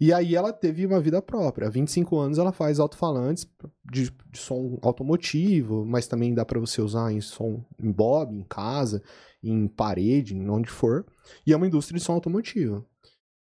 [0.00, 1.66] E aí ela teve uma vida própria.
[1.66, 3.48] Há 25 anos ela faz alto-falantes
[3.90, 8.44] de, de som automotivo, mas também dá para você usar em som em bob, em
[8.44, 9.02] casa,
[9.42, 11.04] em parede, em onde for.
[11.46, 12.86] E é uma indústria de som automotivo.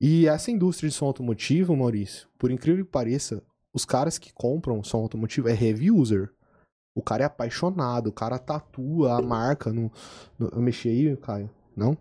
[0.00, 4.82] E essa indústria de som automotivo, Maurício, por incrível que pareça, os caras que compram
[4.82, 6.30] som automotivo é heavy user.
[6.94, 9.92] O cara é apaixonado, o cara tatua a marca no.
[10.38, 11.50] no eu mexi aí, Caio?
[11.76, 11.96] Não?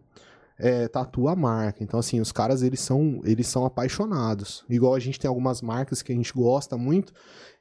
[0.58, 1.84] É, tatua a marca.
[1.84, 4.64] Então, assim, os caras eles são, eles são apaixonados.
[4.70, 7.14] Igual a gente tem algumas marcas que a gente gosta muito.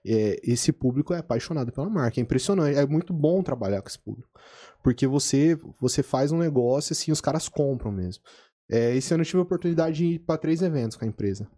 [0.05, 2.21] é, esse público é apaixonado pela marca.
[2.21, 2.79] É impressionante.
[2.79, 4.29] É muito bom trabalhar com esse público.
[4.83, 8.23] Porque você, você faz um negócio assim, os caras compram mesmo.
[8.71, 11.49] É, esse ano eu tive a oportunidade de ir para três eventos com a empresa.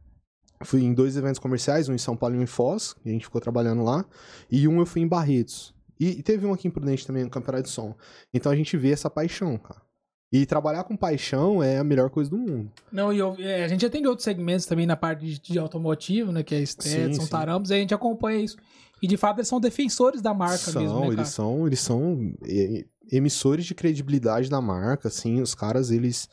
[0.62, 3.27] fui em dois eventos comerciais, um em São Paulo e um em Foz, a gente
[3.27, 4.05] ficou trabalhando lá,
[4.51, 5.75] e um eu fui em Barretos.
[5.99, 7.94] E, e teve um aqui em Prudente também, no Campeonato de Som.
[8.33, 9.86] Então a gente vê essa paixão, cara.
[10.37, 12.70] E trabalhar com paixão é a melhor coisa do mundo.
[12.92, 16.31] Não, e eu, é, a gente atende outros segmentos também na parte de, de automotivo,
[16.31, 16.42] né?
[16.42, 18.57] Que é Stetson, sim, Tarambos, e a gente acompanha isso.
[19.03, 22.35] E de fato eles são defensores da marca são, mesmo, né, eles são, eles são
[23.11, 26.29] emissores de credibilidade da marca, assim, os caras, eles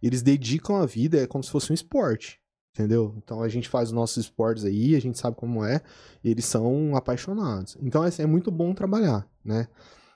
[0.00, 2.38] eles dedicam a vida, é como se fosse um esporte,
[2.72, 3.14] entendeu?
[3.18, 5.80] Então a gente faz os nossos esportes aí, a gente sabe como é,
[6.22, 7.76] eles são apaixonados.
[7.80, 9.66] Então é, é muito bom trabalhar, né?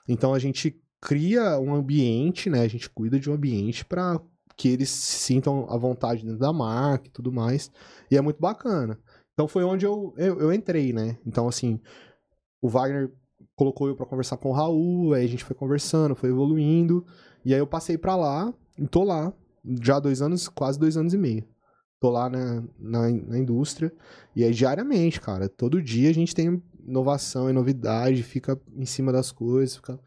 [0.07, 2.61] Então a gente cria um ambiente, né?
[2.61, 4.21] A gente cuida de um ambiente para
[4.55, 7.69] que eles se sintam à vontade dentro da marca e tudo mais.
[8.09, 8.97] E é muito bacana.
[9.33, 11.17] Então foi onde eu, eu, eu entrei, né?
[11.25, 11.77] Então, assim,
[12.61, 13.11] o Wagner
[13.53, 17.05] colocou eu para conversar com o Raul, aí a gente foi conversando, foi evoluindo.
[17.43, 19.33] E aí eu passei para lá, e tô lá,
[19.81, 21.45] já dois anos, quase dois anos e meio.
[21.99, 23.91] Tô lá na, na, na indústria.
[24.33, 29.11] E aí, diariamente, cara, todo dia a gente tem inovação e novidade, fica em cima
[29.11, 29.99] das coisas, fica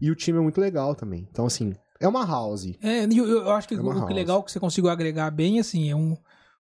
[0.00, 1.28] e o time é muito legal também.
[1.30, 2.72] Então, assim, é uma house.
[2.82, 5.90] É, eu, eu acho que é o que legal que você conseguiu agregar bem, assim,
[5.90, 6.16] é um,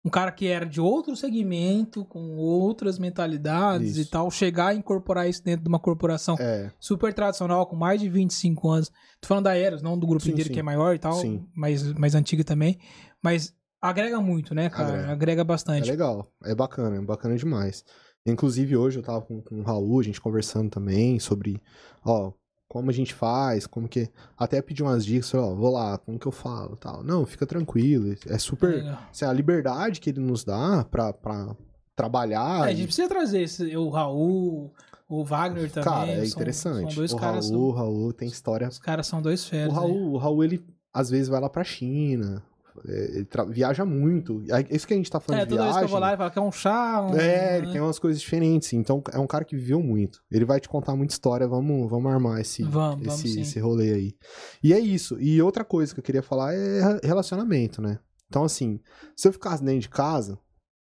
[0.04, 4.00] um cara que era de outro segmento, com outras mentalidades isso.
[4.00, 6.72] e tal, chegar e incorporar isso dentro de uma corporação é.
[6.80, 8.90] super tradicional, com mais de 25 anos.
[9.20, 10.54] Tô falando da Eros, não do grupo sim, inteiro sim.
[10.54, 11.46] que é maior e tal, sim.
[11.54, 12.78] mas mais antiga também.
[13.22, 14.88] Mas agrega muito, né, cara?
[14.88, 15.88] Agrega, agrega bastante.
[15.88, 17.84] É legal, é bacana, é bacana demais.
[18.26, 21.62] Inclusive, hoje eu tava com, com o Raul, a gente conversando também sobre,
[22.04, 22.32] ó,
[22.70, 24.08] como a gente faz, como que.
[24.38, 27.02] Até pedir umas dicas, ó, vou lá, como que eu falo tal.
[27.02, 28.14] Não, fica tranquilo.
[28.28, 28.96] É super.
[29.10, 31.56] Assim, a liberdade que ele nos dá pra, pra
[31.96, 32.68] trabalhar.
[32.68, 34.72] É, a gente precisa trazer esse, o Raul,
[35.08, 35.90] o Wagner também.
[35.90, 36.76] Cara, é interessante.
[36.76, 37.50] São, são dois o caras.
[37.50, 38.68] Raul, o Raul tem história.
[38.68, 39.72] Os caras são dois feras.
[39.72, 40.10] O Raul, né?
[40.10, 42.42] o Raul, ele às vezes vai lá pra China, é,
[42.84, 44.42] ele viaja muito.
[44.48, 45.68] É isso que a gente tá falando é, de viagem.
[45.68, 47.02] É, toda vez que eu vou lá, ele fala que é um chá.
[47.02, 47.16] Um...
[47.16, 48.72] É, ele tem umas coisas diferentes.
[48.72, 50.22] Então, é um cara que viveu muito.
[50.30, 51.46] Ele vai te contar muita história.
[51.46, 54.14] Vamos, vamos armar esse, vamos, esse, vamos esse rolê aí.
[54.62, 55.20] E é isso.
[55.20, 57.98] E outra coisa que eu queria falar é relacionamento, né?
[58.28, 58.80] Então, assim,
[59.16, 60.38] se eu ficasse dentro de casa,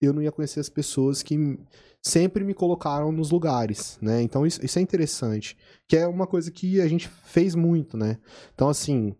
[0.00, 1.58] eu não ia conhecer as pessoas que
[2.02, 4.22] sempre me colocaram nos lugares, né?
[4.22, 5.56] Então, isso, isso é interessante.
[5.86, 8.18] Que é uma coisa que a gente fez muito, né?
[8.54, 9.14] Então, assim,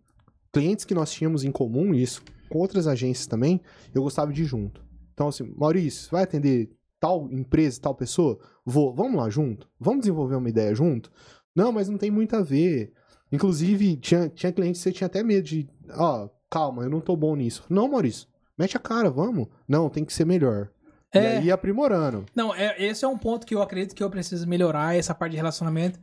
[0.52, 3.60] clientes que nós tínhamos em comum, isso com outras agências também,
[3.94, 4.84] eu gostava de ir junto.
[5.14, 8.38] Então, assim, Maurício, vai atender tal empresa, tal pessoa?
[8.64, 9.68] Vou, vamos lá junto?
[9.78, 11.10] Vamos desenvolver uma ideia junto?
[11.54, 12.92] Não, mas não tem muito a ver.
[13.32, 17.00] Inclusive, tinha, tinha clientes que você tinha até medo de, ó, oh, calma, eu não
[17.00, 17.64] tô bom nisso.
[17.70, 18.26] Não, Maurício,
[18.58, 19.46] mete a cara, vamos.
[19.68, 20.68] Não, tem que ser melhor.
[21.12, 21.22] É...
[21.22, 22.24] E aí aprimorando.
[22.34, 25.32] Não, é, esse é um ponto que eu acredito que eu preciso melhorar, essa parte
[25.32, 25.98] de relacionamento.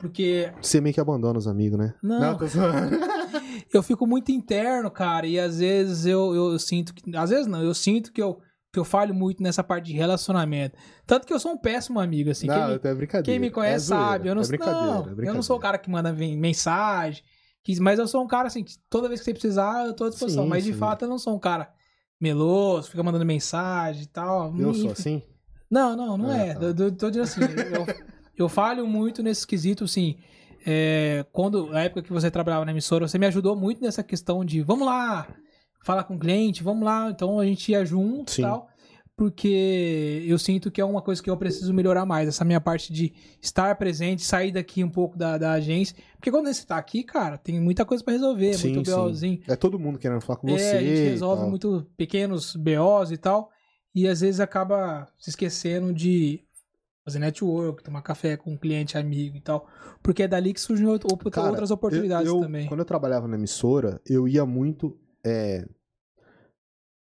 [0.00, 0.50] Porque.
[0.60, 1.94] Você meio que abandona os amigos, né?
[2.02, 2.18] Não.
[2.18, 2.46] não tô...
[3.72, 7.14] eu fico muito interno, cara, e às vezes eu, eu, sinto que.
[7.14, 8.40] Às vezes não, eu sinto que eu,
[8.72, 10.76] que eu falho muito nessa parte de relacionamento.
[11.06, 12.46] Tanto que eu sou um péssimo amigo, assim.
[12.46, 13.22] Não, quem, é brincadeira.
[13.24, 14.28] Quem me conhece é sabe.
[14.28, 17.22] Eu não, é não, eu não sou o cara que manda mensagem.
[17.62, 20.04] Que, mas eu sou um cara, assim, que toda vez que você precisar, eu tô
[20.04, 20.44] à disposição.
[20.44, 20.78] Sim, mas de sim.
[20.78, 21.70] fato eu não sou um cara
[22.18, 24.56] meloso, fica mandando mensagem e tal.
[24.58, 25.22] Eu sou assim?
[25.70, 26.48] Não, não, não é.
[26.48, 26.54] é.
[26.54, 26.62] Tá.
[26.62, 27.40] Eu, eu, tô dizendo assim.
[27.42, 27.86] eu,
[28.42, 30.16] eu falho muito nesse quesito, assim.
[30.66, 34.44] É, quando, na época que você trabalhava na emissora, você me ajudou muito nessa questão
[34.44, 35.26] de vamos lá,
[35.82, 38.68] falar com o cliente, vamos lá, então a gente ia junto e tal.
[39.16, 42.90] Porque eu sinto que é uma coisa que eu preciso melhorar mais, essa minha parte
[42.90, 45.94] de estar presente, sair daqui um pouco da, da agência.
[46.16, 49.40] Porque quando você tá aqui, cara, tem muita coisa para resolver, sim, muito BOzinho.
[49.46, 50.76] É todo mundo querendo falar com é, você.
[50.76, 53.50] A gente resolve muito pequenos BOs e tal.
[53.94, 56.40] E às vezes acaba se esquecendo de
[57.10, 59.68] fazer network, tomar café com um cliente amigo e tal.
[60.02, 60.86] Porque é dali que surgem
[61.30, 62.66] Cara, outras oportunidades eu, eu, também.
[62.66, 64.98] Quando eu trabalhava na emissora, eu ia muito.
[65.24, 65.66] É...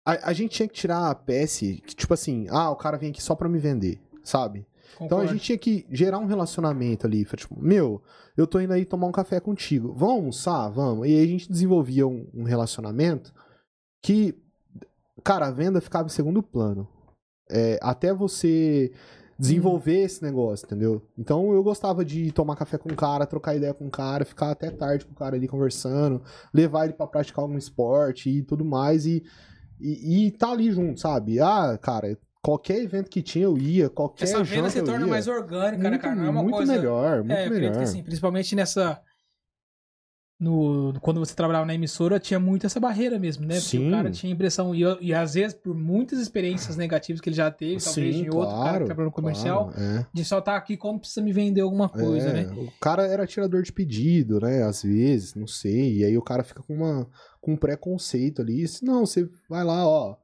[0.06, 3.12] A, a, gente tinha que tirar a PS, que, tipo assim, ah, o cara vem
[3.12, 4.65] aqui só pra me vender, sabe?
[4.97, 5.06] Concordo.
[5.06, 7.23] Então a gente tinha que gerar um relacionamento ali.
[7.23, 8.01] Tipo, meu,
[8.36, 9.93] eu tô indo aí tomar um café contigo.
[9.93, 10.69] Vamos almoçar?
[10.69, 11.08] Vamos.
[11.08, 13.34] E aí a gente desenvolvia um, um relacionamento
[14.03, 14.36] que,
[15.23, 16.88] cara, a venda ficava em segundo plano.
[17.49, 18.91] É, até você
[19.43, 21.06] desenvolver esse negócio, entendeu?
[21.17, 24.51] Então eu gostava de tomar café com o cara, trocar ideia com o cara, ficar
[24.51, 26.21] até tarde com o cara ali conversando,
[26.53, 29.21] levar ele para praticar algum esporte e tudo mais e,
[29.82, 31.41] e, e tá ali junto, sabe?
[31.41, 35.89] Ah, cara, qualquer evento que tinha eu ia, qualquer Essa venda se torna mais orgânica,
[35.89, 36.15] né, cara?
[36.15, 36.73] Não é uma muito coisa...
[36.73, 37.73] melhor, muito é, melhor.
[37.73, 39.01] Que, assim, principalmente nessa
[40.39, 43.55] no, quando você trabalhava na emissora, tinha muito essa barreira mesmo, né?
[43.55, 43.87] Porque Sim.
[43.87, 47.49] o cara tinha impressão, e, e às vezes por muitas experiências negativas que ele já
[47.49, 50.07] teve, Sim, talvez de outro claro, cara que trabalhou no comercial, claro, é.
[50.13, 52.53] de só estar tá aqui quando precisa me vender alguma coisa, é, né?
[52.57, 54.63] O cara era tirador de pedido, né?
[54.63, 55.99] Às vezes, não sei.
[55.99, 57.07] E aí o cara fica com, uma,
[57.39, 58.65] com um preconceito ali.
[58.81, 60.17] Não, você vai lá, ó.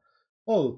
[0.45, 0.75] Ó,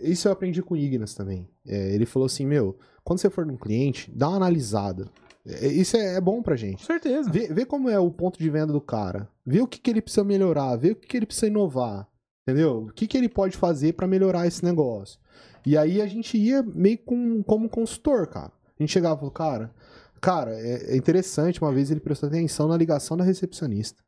[0.00, 1.48] isso eu aprendi com o Ignas também.
[1.66, 5.08] É, ele falou assim, meu, quando você for num cliente, dá uma analisada.
[5.46, 6.78] É, isso é, é bom pra gente.
[6.78, 7.30] Com certeza.
[7.30, 9.28] Vê, vê, como é o ponto de venda do cara.
[9.44, 12.08] Vê o que, que ele precisa melhorar, vê o que, que ele precisa inovar.
[12.46, 12.84] Entendeu?
[12.84, 15.18] O que, que ele pode fazer para melhorar esse negócio.
[15.66, 18.52] E aí a gente ia meio com, como consultor, cara.
[18.78, 19.74] A gente chegava e falou, cara,
[20.20, 24.02] cara, é, é interessante, uma vez ele prestou atenção na ligação da recepcionista.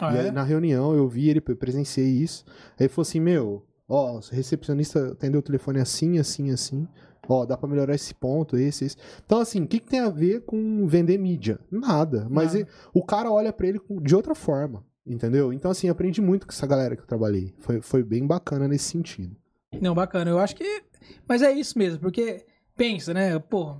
[0.00, 0.20] Ah, e é?
[0.22, 2.44] aí, na reunião eu vi ele, eu presenciei isso.
[2.78, 6.88] Aí ele falou assim, meu, ó, recepcionista atendeu o telefone assim, assim, assim.
[7.28, 8.96] Ó, dá pra melhorar esse ponto, esse, esse.
[9.24, 11.58] Então, assim, o que, que tem a ver com vender mídia?
[11.70, 12.26] Nada.
[12.30, 12.58] Mas Nada.
[12.60, 15.52] ele- o cara olha pra ele de outra forma, entendeu?
[15.52, 17.54] Então, assim, aprendi muito com essa galera que eu trabalhei.
[17.58, 19.36] Foi, foi bem bacana nesse sentido.
[19.80, 20.30] Não, bacana.
[20.30, 20.82] Eu acho que.
[21.28, 22.44] Mas é isso mesmo, porque
[22.76, 23.38] pensa, né?
[23.38, 23.76] Pô,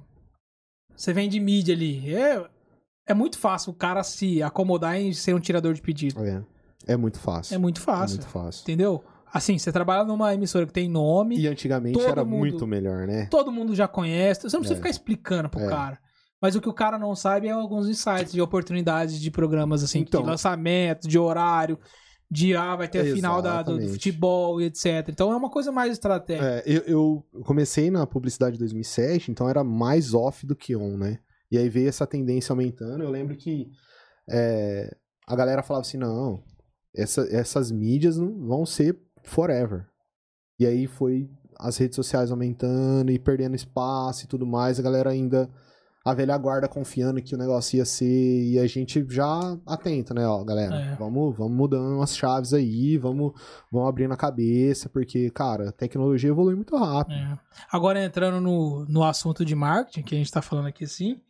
[0.95, 2.15] você vende mídia ali.
[2.15, 2.45] É,
[3.07, 6.23] é muito fácil o cara se acomodar em ser um tirador de pedido.
[6.25, 6.43] É,
[6.87, 7.55] é muito fácil.
[7.55, 8.17] É muito É fácil.
[8.19, 8.63] muito fácil.
[8.63, 9.03] Entendeu?
[9.37, 13.27] Assim, você trabalha numa emissora que tem nome, E antigamente era mundo- muito melhor, né?
[13.31, 14.43] todo mundo já conhece.
[14.43, 14.77] Você não precisa É.
[14.77, 15.69] ficar explicando pro É.
[15.69, 15.99] cara.
[16.41, 20.01] Mas o que o cara não sabe é alguns insights de oportunidades de programas, assim,
[20.01, 20.23] Então.
[20.23, 21.79] de lançamento, de horário,
[22.31, 25.09] de ah, vai ter a final da, do, do futebol e etc.
[25.09, 26.47] Então é uma coisa mais estratégica.
[26.47, 30.97] É, eu, eu comecei na publicidade em 2007, então era mais off do que on,
[30.99, 31.19] né?
[31.51, 33.03] E aí veio essa tendência aumentando.
[33.05, 33.69] Eu lembro que
[34.29, 34.95] é,
[35.27, 36.43] a galera falava assim: não,
[36.95, 39.87] essa- essas mídias não vão ser forever.
[40.59, 44.79] E aí foi as redes sociais aumentando e perdendo espaço e tudo mais.
[44.79, 45.49] A galera ainda,
[46.05, 48.45] a velha guarda confiando que o negócio ia ser.
[48.45, 50.27] E a gente já atenta, né?
[50.27, 50.95] Ó, galera, É.
[50.97, 53.33] vamos, vamos mudando umas chaves aí, vamos,
[53.71, 57.17] vamos abrindo a cabeça, porque, cara, a tecnologia evolui muito rápido.
[57.17, 57.39] É.
[57.71, 61.21] Agora entrando no, no assunto de marketing, que a gente tá falando aqui assim,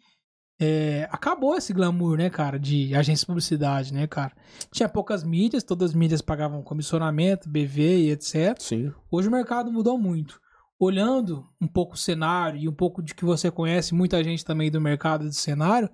[0.58, 4.32] é, acabou esse glamour, né, cara, de agência de publicidade, né, cara?
[4.72, 8.56] Tinha poucas mídias, todas as mídias pagavam comissionamento, BV e etc.
[8.58, 8.92] Sim.
[9.10, 10.40] Hoje o mercado mudou muito.
[10.78, 14.70] Olhando um pouco o cenário e um pouco de que você conhece muita gente também
[14.70, 15.92] do mercado de cenário, o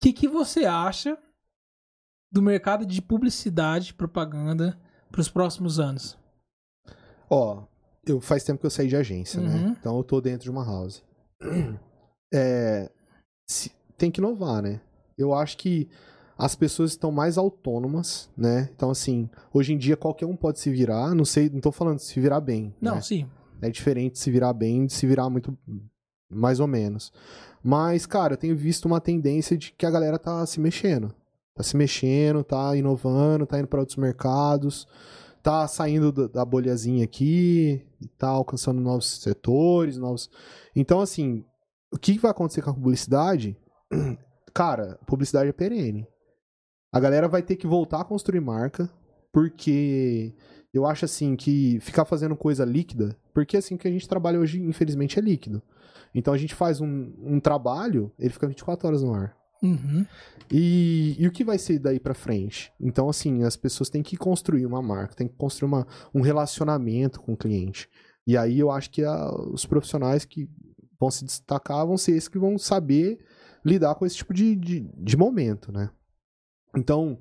[0.00, 1.16] que, que você acha
[2.30, 6.16] do mercado de publicidade e propaganda para os próximos anos?
[7.28, 7.64] Ó,
[8.06, 9.46] eu faz tempo que eu saí de agência, Uhum.
[9.48, 9.76] né?
[9.78, 11.02] Então eu tô dentro de uma house.
[12.34, 12.90] É,
[13.52, 14.80] se- tem que inovar, né?
[15.16, 15.88] Eu acho que
[16.36, 18.68] as pessoas estão mais autônomas, né?
[18.74, 21.14] Então, assim, hoje em dia qualquer um pode se virar.
[21.14, 22.74] Não sei, não tô falando de se virar bem.
[22.80, 23.00] Não, né?
[23.00, 23.26] sim.
[23.60, 25.56] É diferente de se virar bem de se virar muito
[26.28, 27.12] mais ou menos.
[27.62, 31.14] Mas, cara, eu tenho visto uma tendência de que a galera tá se mexendo.
[31.54, 34.88] Tá se mexendo, tá inovando, tá indo para outros mercados,
[35.42, 37.84] tá saindo da- bolhazinha aqui,
[38.18, 40.28] tá alcançando novos setores, novos.
[40.74, 41.44] Então, assim,
[41.92, 43.56] o que vai acontecer com a publicidade?
[44.54, 46.06] Cara, publicidade é perene.
[46.92, 48.90] A galera vai ter que voltar a construir marca,
[49.32, 50.34] porque
[50.74, 54.60] eu acho assim que ficar fazendo coisa líquida, porque assim que a gente trabalha hoje,
[54.60, 55.62] infelizmente, é líquido.
[56.14, 59.34] Então a gente faz um, um trabalho, ele fica 24 horas no ar.
[59.62, 60.04] Uhum.
[60.50, 62.72] E, e o que vai ser daí pra frente?
[62.80, 67.20] Então, assim, as pessoas têm que construir uma marca, têm que construir uma, um relacionamento
[67.20, 67.88] com o cliente.
[68.26, 70.48] E aí eu acho que a- os profissionais que
[71.02, 73.18] vão se destacar vão ser esses que vão saber
[73.64, 75.90] lidar com esse tipo de, de, de momento, né?
[76.76, 77.18] Então,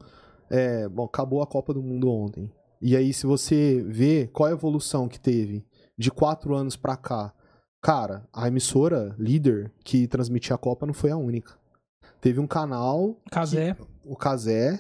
[0.50, 2.52] é, bom, acabou a Copa do Mundo ontem.
[2.82, 5.66] E aí, se você vê qual a evolução que teve
[5.98, 7.34] de quatro anos pra cá,
[7.82, 11.54] cara, a emissora líder que transmitia a Copa não foi a única.
[12.20, 13.76] Teve um canal Casé.
[14.04, 14.80] o Casé,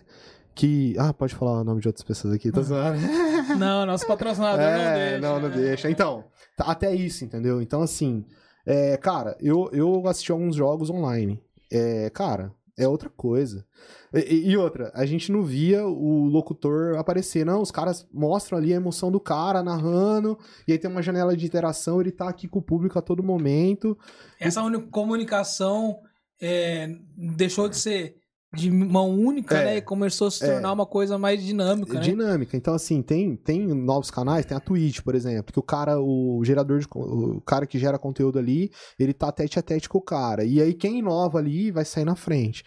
[0.56, 0.96] que.
[0.98, 3.00] Ah, pode falar o nome de outras pessoas aqui, tá zoando?
[3.60, 5.20] Não, nosso patrocinador não é, deixa.
[5.20, 5.90] não, não deixa.
[5.92, 6.24] Então,
[6.56, 7.62] tá- até isso, entendeu?
[7.62, 8.24] Então, assim,
[8.66, 11.42] é, cara, eu, eu assisti alguns jogos online.
[11.72, 13.66] É, cara, é outra coisa.
[14.14, 17.62] E, e- outra, a gente não via o locutor aparecer, não.
[17.62, 20.38] Os caras mostram ali a emoção do cara narrando,
[20.68, 23.24] e aí tem uma janela de interação, ele tá aqui com o público a todo
[23.24, 23.98] momento.
[24.40, 25.98] Essa uni- comunicação
[26.42, 28.16] é, deixou de ser
[28.54, 29.66] de mão única, É.
[29.66, 29.78] né?
[29.78, 30.52] E começou a se É.
[30.54, 32.02] tornar uma coisa mais dinâmica, É né?
[32.02, 32.58] dinâmica.
[32.58, 36.42] Então, assim, tem, tem novos canais, tem a Twitch, por exemplo, que o cara, o
[36.44, 36.88] gerador de.
[36.94, 40.44] O cara que gera conteúdo ali, ele tá tete a tete com o cara.
[40.44, 42.64] E aí, quem inova ali vai sair na frente.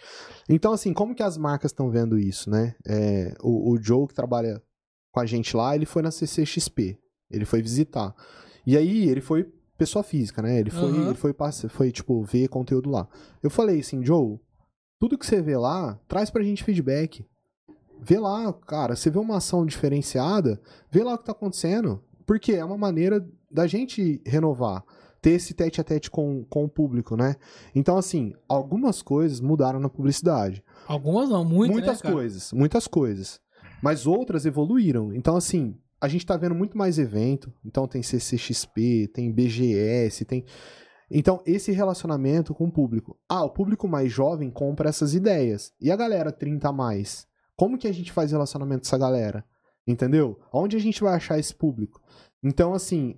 [0.49, 2.75] Então, assim, como que as marcas estão vendo isso, né?
[2.87, 4.63] É, o, o Joe, que trabalha
[5.13, 6.99] com a gente lá, ele foi na CCXP.
[7.31, 8.15] Ele foi visitar.
[8.67, 10.61] E aí, ele foi pessoa física, né?
[10.61, 11.07] Ele foi, Aham.
[11.09, 11.35] ele foi,
[11.69, 13.07] foi, tipo, ver conteúdo lá.
[13.43, 14.39] Eu falei assim, Joe,
[15.05, 17.27] tudo que você vê lá, traz pra gente feedback.
[18.01, 20.59] Vê lá, cara, você vê uma ação diferenciada,
[20.91, 22.03] vê lá o que tá acontecendo.
[22.25, 24.83] Porque é uma maneira da gente renovar,
[25.21, 27.37] ter esse tete a tete com, com o público, né?
[27.75, 30.65] Então, assim, algumas coisas mudaram na publicidade.
[30.87, 33.41] Algumas não, muitas, muitas né, coisas, muitas coisas.
[33.83, 35.13] Mas outras evoluíram.
[35.13, 37.53] Então, assim, a gente tá vendo muito mais evento.
[37.63, 40.47] Então tem CCXP, tem BGS, tem.
[41.11, 43.19] Então, esse relacionamento com o público.
[43.29, 45.73] Ah, o público mais jovem compra essas ideias.
[45.81, 47.27] E a galera 30 a mais?
[47.57, 49.45] Como que a gente faz relacionamento com essa galera?
[49.87, 50.41] Entendeu?
[50.53, 52.01] Onde a gente vai achar esse público?
[52.43, 53.17] Então, assim,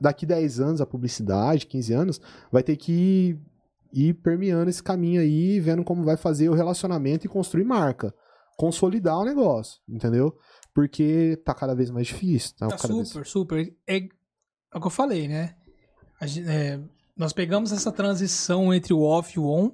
[0.00, 2.20] daqui 10 anos, a publicidade, 15 anos,
[2.50, 3.40] vai ter que ir,
[3.92, 8.14] ir permeando esse caminho aí, vendo como vai fazer o relacionamento e construir marca.
[8.56, 10.34] Consolidar o negócio, entendeu?
[10.74, 12.56] Porque tá cada vez mais difícil.
[12.56, 13.28] Tá, tá super, vez...
[13.28, 13.76] super.
[13.86, 15.54] É, é o que eu falei, né?
[16.22, 16.80] Gente, é,
[17.16, 19.72] nós pegamos essa transição entre o off e o on.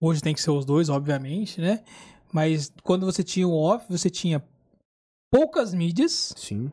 [0.00, 1.84] Hoje tem que ser os dois, obviamente, né?
[2.32, 4.42] Mas quando você tinha o off, você tinha
[5.30, 6.32] poucas mídias.
[6.36, 6.70] Sim.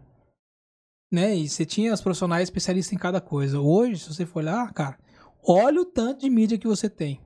[1.12, 1.36] Né?
[1.36, 3.60] E você tinha os profissionais especialistas em cada coisa.
[3.60, 4.97] Hoje, se você for olhar, cara,
[5.43, 7.20] olha o tanto de mídia que você tem.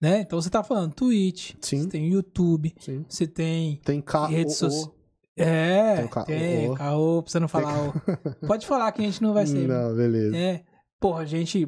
[0.00, 0.20] Né?
[0.20, 1.82] Então você tá falando Twitch, Sim.
[1.82, 3.04] você tem YouTube, Sim.
[3.08, 4.96] você tem, tem redes sociais.
[5.36, 6.24] É, tem, ca...
[6.24, 7.88] tem caô, você não falar.
[7.88, 8.46] O...
[8.46, 9.66] Pode falar que a gente não vai ser.
[9.68, 10.36] Não, beleza.
[10.36, 10.64] É.
[11.00, 11.66] Porra, a gente.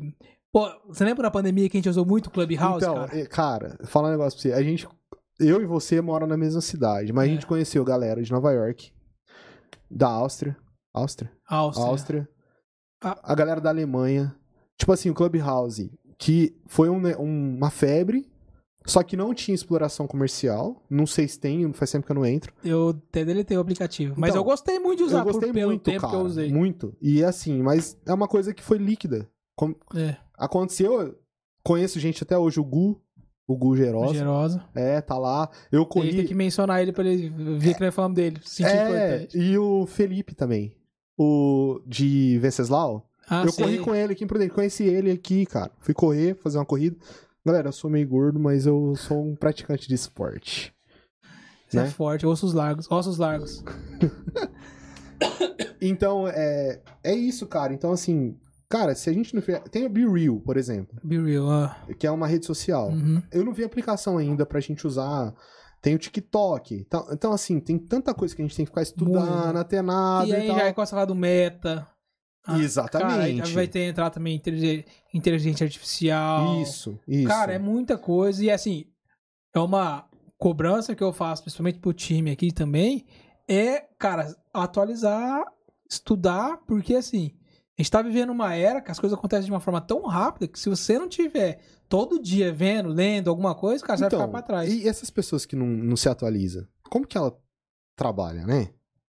[0.53, 2.85] Pô, você lembra da pandemia que a gente usou muito Clubhouse?
[2.85, 4.53] Então, cara, cara falar um negócio pra você.
[4.53, 4.89] A gente
[5.41, 7.31] eu e você moram na mesma cidade, mas é.
[7.31, 8.93] a gente conheceu galera de Nova York,
[9.91, 10.57] da Áustria.
[10.93, 11.33] Áustria?
[11.49, 11.87] Áustria.
[11.87, 12.28] Áustria.
[13.03, 13.33] A...
[13.33, 14.37] a galera da Alemanha.
[14.76, 18.30] Tipo assim, o Clubhouse, que foi um, um, uma febre,
[18.87, 20.83] só que não tinha exploração comercial.
[20.89, 22.53] Não sei se tem, faz tempo que eu não entro.
[22.64, 24.14] Eu até deletei o aplicativo.
[24.16, 26.18] Mas então, eu gostei muito de usar eu gostei por, pelo muito, tempo cara, que
[26.18, 26.53] eu usei.
[26.53, 26.97] Muito.
[27.01, 29.28] E assim, mas é uma coisa que foi líquida.
[29.55, 29.74] Com...
[29.95, 30.16] É.
[30.37, 31.18] Aconteceu.
[31.62, 32.99] Conheço gente até hoje, o Gu,
[33.47, 34.14] o Gu Gerosa.
[34.14, 34.64] Gerosa.
[34.74, 35.51] É, tá lá.
[35.70, 36.16] Eu corri.
[36.16, 37.28] Tem que mencionar ele pra ele
[37.59, 38.41] ver que nós falamos dele.
[38.43, 39.39] Sentir é, importante.
[39.39, 40.74] E o Felipe também.
[41.18, 43.07] O de Venceslau.
[43.28, 43.64] Ah, eu sei.
[43.64, 44.55] corri com ele aqui em Prudente.
[44.55, 45.70] Conheci ele aqui, cara.
[45.81, 46.97] Fui correr, fazer uma corrida.
[47.45, 50.74] Galera, eu sou meio gordo, mas eu sou um praticante de esporte.
[51.68, 51.88] Você é né?
[51.88, 53.64] é forte, ossos largos, ossos largos.
[55.80, 57.72] então, é, é isso, cara.
[57.72, 58.36] Então, assim,
[58.70, 59.61] Cara, se a gente não fizer.
[59.64, 60.97] Tem o Be Real, por exemplo.
[61.03, 61.76] Be Real, ah.
[61.99, 62.91] Que é uma rede social.
[62.91, 63.20] Uhum.
[63.32, 65.34] Eu não vi aplicação ainda pra gente usar.
[65.82, 66.76] Tem o TikTok.
[66.76, 70.28] Então, então, assim, tem tanta coisa que a gente tem que ficar estudando, até nada.
[70.28, 71.84] E aí e já é começa a falar do meta.
[72.45, 73.43] Ah, Exatamente.
[73.43, 74.41] Cara, vai ter entrar também
[75.14, 76.62] inteligência artificial.
[76.62, 77.28] Isso, isso.
[77.28, 78.45] Cara, é muita coisa.
[78.45, 78.86] E assim,
[79.55, 83.07] é uma cobrança que eu faço, principalmente pro time aqui também.
[83.49, 85.45] É, cara, atualizar,
[85.88, 87.34] estudar, porque assim
[87.80, 90.47] a gente tá vivendo uma era que as coisas acontecem de uma forma tão rápida
[90.47, 94.28] que se você não tiver todo dia vendo, lendo alguma coisa, cara, você então, vai
[94.28, 94.70] ficar pra trás.
[94.70, 97.34] E essas pessoas que não, não se atualizam, como que ela
[97.97, 98.68] trabalha, né?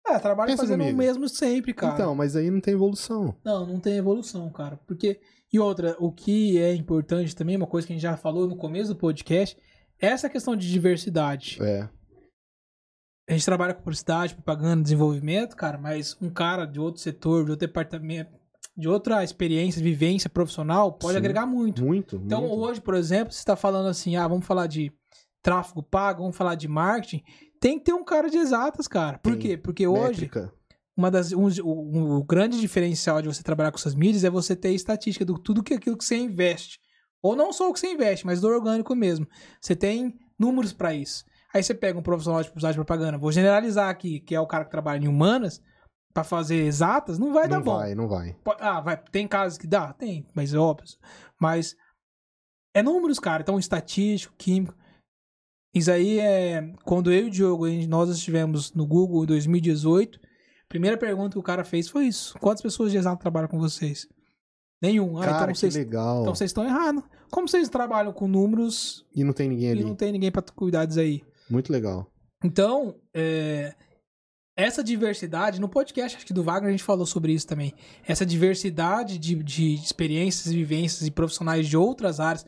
[0.08, 0.96] É, trabalha Pensa fazendo comigo.
[0.96, 1.94] o mesmo sempre, cara.
[1.94, 3.36] Então, mas aí não tem evolução.
[3.44, 4.78] Não, não tem evolução, cara.
[4.86, 5.20] Porque.
[5.52, 8.58] E outra, o que é importante também, uma coisa que a gente já falou no
[8.58, 9.58] começo do podcast,
[10.00, 11.58] é essa questão de diversidade.
[11.62, 11.88] É.
[13.28, 17.52] A gente trabalha com publicidade, propaganda, desenvolvimento, cara, mas um cara de outro setor, de
[17.52, 18.32] outro departamento,
[18.78, 21.84] de outra experiência, vivência profissional, pode Sim, agregar muito.
[21.84, 22.18] Muito.
[22.18, 22.56] Então, muito.
[22.56, 24.92] hoje, por exemplo, você está falando assim, ah, vamos falar de
[25.46, 27.24] tráfego pago, vamos falar de marketing,
[27.60, 29.20] tem que ter um cara de exatas, cara.
[29.20, 29.58] Por tem quê?
[29.58, 30.28] Porque hoje,
[30.98, 34.56] uma das, um, o, o, grande diferencial de você trabalhar com suas mídias é você
[34.56, 36.80] ter estatística do tudo que aquilo que você investe.
[37.22, 39.28] Ou não só o que você investe, mas do orgânico mesmo.
[39.62, 41.24] Você tem números para isso.
[41.54, 44.48] Aí você pega um profissional de publicidade e propaganda, vou generalizar aqui, que é o
[44.48, 45.62] cara que trabalha em humanas,
[46.12, 47.72] para fazer exatas, não vai não dar bom.
[47.74, 48.36] Não vai, não vai.
[48.60, 48.98] Ah, vai.
[48.98, 49.94] Tem casos que dá?
[49.94, 50.88] Tem, mas é óbvio.
[51.40, 51.76] Mas
[52.74, 53.44] é números, cara.
[53.44, 54.74] Então, estatístico, químico.
[55.76, 56.72] Isso aí é.
[56.86, 61.40] Quando eu e o Diogo, nós estivemos no Google em 2018, a primeira pergunta que
[61.40, 64.08] o cara fez foi isso: Quantas pessoas de exato trabalham com vocês?
[64.82, 65.18] Nenhum.
[65.18, 66.22] Ah, cara, então vocês, legal.
[66.22, 67.04] Então vocês estão errados.
[67.30, 69.06] Como vocês trabalham com números.
[69.14, 69.82] E não tem ninguém ali.
[69.82, 71.22] E não tem ninguém para cuidar disso aí.
[71.50, 72.10] Muito legal.
[72.44, 73.74] Então, é,
[74.56, 77.74] essa diversidade, no podcast acho que do Wagner a gente falou sobre isso também.
[78.08, 82.46] Essa diversidade de, de experiências, vivências e profissionais de outras áreas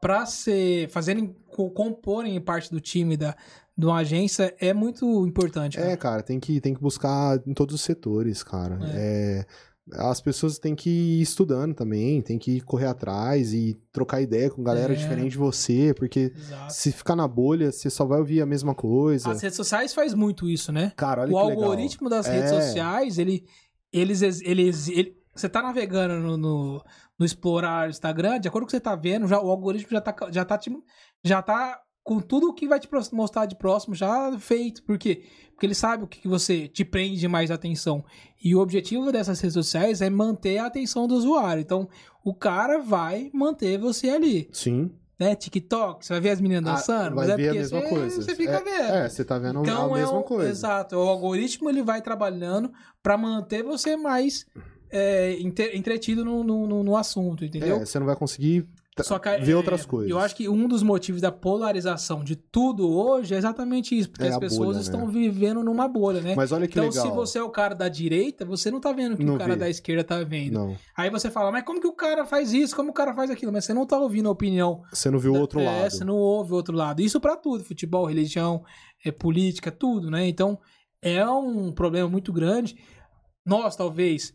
[0.00, 1.36] para ser fazerem
[1.68, 3.36] comporem parte do time da
[3.76, 5.78] de uma agência é muito importante.
[5.78, 5.90] Cara.
[5.90, 8.78] É, cara, tem que tem que buscar em todos os setores, cara.
[8.94, 9.40] É.
[9.40, 14.50] é as pessoas têm que ir estudando também, tem que correr atrás e trocar ideia
[14.50, 14.96] com galera é.
[14.96, 16.72] diferente de você, porque Exato.
[16.72, 19.30] se ficar na bolha, você só vai ouvir a mesma coisa.
[19.30, 20.92] As redes sociais faz muito isso, né?
[20.96, 22.22] Cara, olha o algoritmo legal.
[22.22, 22.32] das é.
[22.32, 23.44] redes sociais, ele,
[23.92, 26.84] eles, eles, ele, você tá navegando no, no,
[27.18, 30.00] no explorar Instagram, de acordo com o que você tá vendo, já, o algoritmo já
[30.00, 30.70] tá, já tá, te,
[31.24, 34.82] já tá com tudo o que vai te mostrar de próximo já feito.
[34.82, 35.22] Por quê?
[35.52, 38.02] Porque ele sabe o que você te prende mais atenção.
[38.42, 41.60] E o objetivo dessas redes sociais é manter a atenção do usuário.
[41.60, 41.88] Então,
[42.24, 44.48] o cara vai manter você ali.
[44.52, 44.90] Sim.
[45.18, 47.80] né, TikTok, você vai ver as meninas Ah, dançando, vai mas é ver a mesma
[47.82, 48.22] você, coisa.
[48.22, 48.94] você fica é, vendo.
[48.94, 50.48] É, você tá vendo Então a é mesma um- coisa.
[50.50, 50.96] Exato.
[50.96, 54.46] O algoritmo ele vai trabalhando pra manter você mais
[54.90, 57.76] é, entre- entretido no, no, no- assunto, entendeu?
[57.76, 58.66] É, você não vai conseguir
[58.98, 60.10] Só que, ver é, outras coisas.
[60.10, 64.24] Eu acho que um dos motivos da polarização de tudo hoje é exatamente isso, porque
[64.24, 64.80] É as pessoas bolha, né?
[64.82, 66.34] estão vivendo numa bolha, né?
[66.34, 67.06] Mas olha que então, legal.
[67.06, 69.38] se você é o cara da direita, você não tá vendo o que Não o
[69.38, 69.60] cara vê.
[69.60, 70.52] da esquerda tá vendo.
[70.54, 72.74] Não, Aí você fala, mas como que o cara faz isso?
[72.76, 73.52] Como o cara faz aquilo?
[73.52, 74.82] Mas você não tá ouvindo a opinião.
[74.92, 75.90] você não viu o outro é, lado.
[75.90, 77.00] Você não ouve o outro lado.
[77.00, 78.62] Isso pra tudo, futebol, religião,
[79.04, 80.26] é, política, tudo, né?
[80.28, 80.58] Então,
[81.00, 82.76] é um problema muito grande.
[83.46, 84.34] Nós, talvez,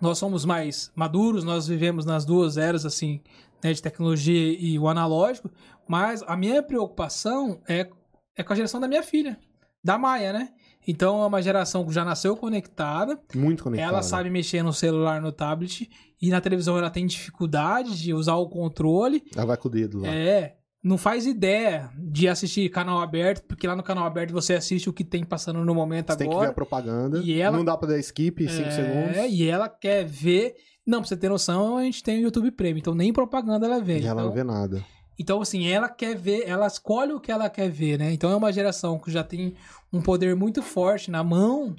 [0.00, 3.20] nós somos mais maduros, nós vivemos nas duas eras, assim,
[3.62, 5.50] né, de tecnologia e o analógico,
[5.88, 7.88] mas a minha preocupação é,
[8.36, 9.38] é com a geração da minha filha,
[9.82, 10.48] da Maia, né?
[10.86, 13.88] Então, é uma geração que já nasceu conectada, Muito conectado.
[13.88, 15.88] ela sabe mexer no celular, no tablet,
[16.20, 19.22] e na televisão ela tem dificuldade de usar o controle.
[19.34, 20.08] Ela vai com o dedo lá.
[20.08, 24.88] É, não faz ideia de assistir canal aberto, porque lá no canal aberto você assiste
[24.88, 26.52] o que tem passando no momento Você tem que ver a agora.
[26.54, 27.18] propaganda.
[27.20, 29.16] E ela- Não dá pra dar skip 5 é, segundos.
[29.32, 30.54] e ela quer ver.
[30.86, 33.80] Não, pra você ter noção, a gente tem o YouTube Premium, então nem propaganda ela
[33.80, 34.00] vê.
[34.00, 34.84] E ela então, não vê nada.
[35.18, 38.12] então, assim, ela quer ver, ela escolhe o que ela quer ver, né?
[38.12, 39.54] Então é uma geração que já tem
[39.92, 41.74] um poder muito forte na mão,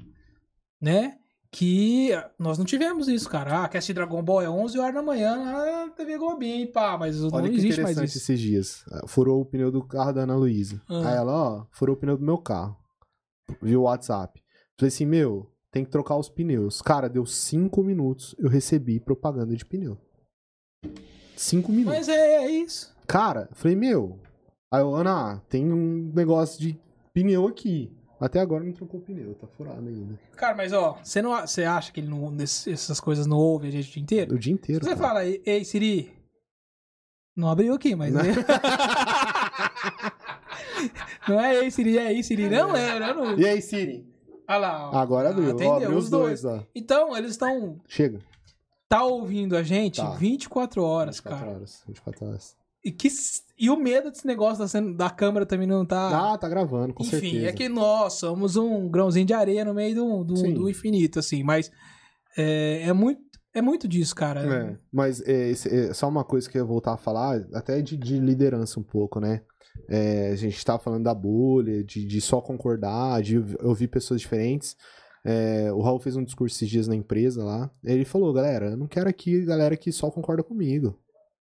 [0.82, 1.18] né?
[1.52, 3.60] Que nós não tivemos isso, cara.
[3.60, 7.30] Ah, assistir Dragon Ball é 11 horas da manhã na TV Globinho, pá, mas não
[7.32, 8.18] Olha que existe mais isso.
[8.18, 8.86] esses dias.
[9.08, 10.82] Furou o pneu do carro da Ana Luísa.
[10.90, 11.10] Ah.
[11.10, 12.76] Aí ela, ó, furou o pneu do meu carro.
[13.62, 14.42] Viu o WhatsApp.
[14.80, 16.84] Falei assim, meu, tem que trocar os pneus.
[16.84, 19.98] Cara, deu cinco minutos, eu recebi propaganda de pneu.
[21.36, 21.98] Cinco minutos.
[21.98, 22.96] Mas é, é isso.
[23.08, 24.20] Cara, falei, meu.
[24.72, 26.80] Aí eu, Ana, tem um negócio de
[27.12, 27.92] pneu aqui.
[28.20, 30.18] Até agora não trocou o pneu, tá furado ainda.
[30.36, 33.72] Cara, mas ó, você não, você acha que ele não, essas coisas não ouve a
[33.72, 34.36] gente o dia inteiro?
[34.36, 34.86] O dia inteiro.
[34.86, 36.14] Você fala, ei, Siri.
[37.36, 38.14] Não abriu aqui, mas.
[38.14, 38.22] Não.
[41.28, 42.48] não é ei, Siri, é ei, Siri.
[42.48, 43.36] Não é, não.
[43.38, 44.13] E aí, Siri?
[44.48, 44.90] Olha lá.
[44.92, 44.96] ó.
[44.98, 45.50] Agora abriu.
[45.52, 46.64] Atendeu, ó, abriu os dois, ó.
[46.76, 47.80] Então, eles estão.
[47.88, 48.20] Chega.
[48.90, 50.12] Tá ouvindo a gente Tá.
[50.12, 51.56] 24 horas, 24 cara.
[51.58, 51.84] horas.
[51.88, 52.56] 24 horas.
[52.86, 53.08] E, que,
[53.58, 56.34] e o medo desse negócio da, cena- da câmera também não tá.
[56.34, 57.48] Ah, tá gravando, com Enfim, certeza.
[57.48, 61.44] é que nós somos um grãozinho de areia no meio do, do, do infinito, assim.
[61.44, 61.72] Mas
[62.38, 63.22] é, é, muito,
[63.54, 64.42] é muito disso, cara.
[64.42, 67.96] É, mas é, é, só uma coisa que eu ia voltar a falar, até de,
[67.96, 69.42] de liderança um pouco, né?
[69.90, 74.76] É, a gente tava falando da bolha, de, de só concordar, de ouvir pessoas diferentes.
[75.26, 77.72] É, o Raul fez um discurso esses dias na empresa lá.
[77.84, 80.98] Ele falou, galera, eu não quero aqui galera que só concorda comigo.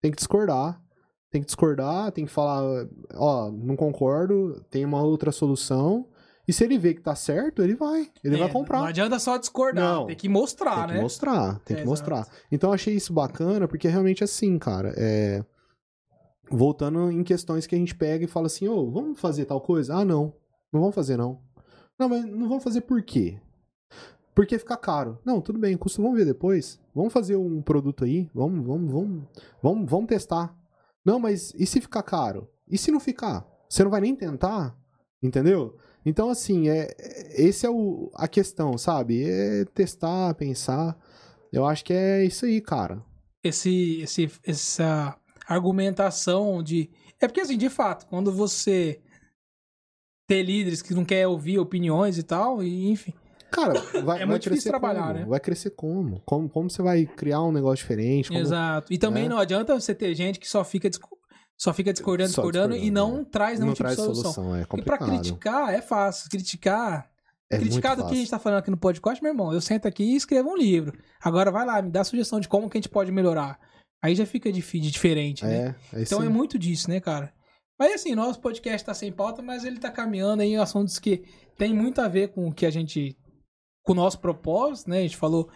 [0.02, 0.82] Tem que discordar.
[1.30, 6.08] Tem que discordar, tem que falar, ó, não concordo, tem uma outra solução.
[6.48, 8.10] E se ele vê que tá certo, ele vai.
[8.24, 8.80] Ele É, vai comprar.
[8.80, 10.06] Não adianta só discordar, Não.
[10.06, 11.02] tem que mostrar, Tem que né?
[11.02, 12.26] mostrar, tem É, que mostrar.
[12.50, 15.44] Então eu achei isso bacana, porque realmente assim, cara, é...
[16.50, 19.96] Voltando em questões que a gente pega e fala assim, ô, vamos fazer tal coisa?
[19.96, 20.34] Ah, não.
[20.72, 21.42] Não vamos fazer, não.
[22.00, 23.40] Não, mas não vamos fazer por quê?
[24.36, 25.20] Porque fica caro.
[25.26, 26.80] Não, tudo bem, custo vamos ver depois.
[26.94, 29.24] Vamos fazer um produto aí, vamos, vamos, vamos,
[29.62, 30.56] vamos, vamos testar.
[31.04, 32.48] Não, mas e se ficar caro?
[32.68, 33.48] E se não ficar?
[33.68, 34.78] Você não vai nem tentar?
[35.24, 35.76] Entendeu?
[36.06, 39.24] Então, assim, é, é- esse é o, a questão, sabe?
[39.24, 40.98] É testar, pensar.
[41.52, 43.04] Eu acho que é isso aí, cara.
[43.44, 45.18] Esse, esse, essa
[45.48, 46.90] argumentação de.
[47.20, 49.00] É porque, assim, de fato, quando você
[50.28, 53.14] ter líderes que não quer ouvir opiniões e tal, e enfim.
[53.52, 53.74] Cara,
[54.04, 55.14] vai, É vai crescer trabalhar, como?
[55.20, 55.26] né?
[55.26, 56.22] Vai crescer como?
[56.26, 56.50] como?
[56.50, 58.28] Como você vai criar um negócio diferente?
[58.28, 58.40] Como...
[58.40, 58.92] Exato.
[58.94, 59.30] E também né?
[59.30, 60.90] não adianta você ter gente que só fica,
[61.58, 63.26] só fica discordando, Só discordando, e discordando, não é.
[63.26, 64.34] traz nenhum Não tipo traz de solução.
[64.34, 65.10] solução, é E pra complicado.
[65.10, 66.30] criticar é fácil.
[66.30, 67.10] Criticar.
[67.50, 69.54] é criticar do que a gente tá falando aqui no podcast, meu irmão.
[69.54, 71.00] Eu sento aqui e escrevo um livro.
[71.22, 73.58] Agora vai lá, me dá sugestão de como que a gente pode melhorar.
[74.04, 75.76] Aí já fica dif- diferente, né?
[75.94, 77.34] É, é Então é muito disso, né, cara?
[77.80, 81.24] Mas assim, nosso podcast tá sem pauta, mas ele tá caminhando aí em assuntos que
[81.58, 83.16] tem muito a ver com o que a gente.
[83.84, 85.00] com o nosso propósito, né?
[85.00, 85.50] A gente falou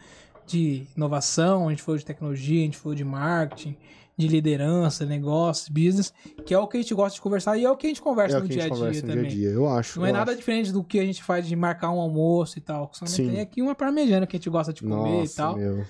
[0.46, 3.76] de inovação, a gente falou de tecnologia, a gente falou de marketing,
[4.18, 6.14] de liderança, negócios, business,
[6.46, 8.02] que é o que a gente gosta de conversar e é o que a gente
[8.02, 9.30] conversa É o no dia gente dia conversa no também.
[9.30, 10.00] dia a dia, eu acho.
[10.00, 10.39] Não é eu nada acho.
[10.39, 12.89] diferente do que a gente faz de marcar um almoço e tal.
[12.94, 15.56] Só tem aqui uma parmegiana que a gente gosta de comer Nossa, e tal.
[15.58, 15.86] meu.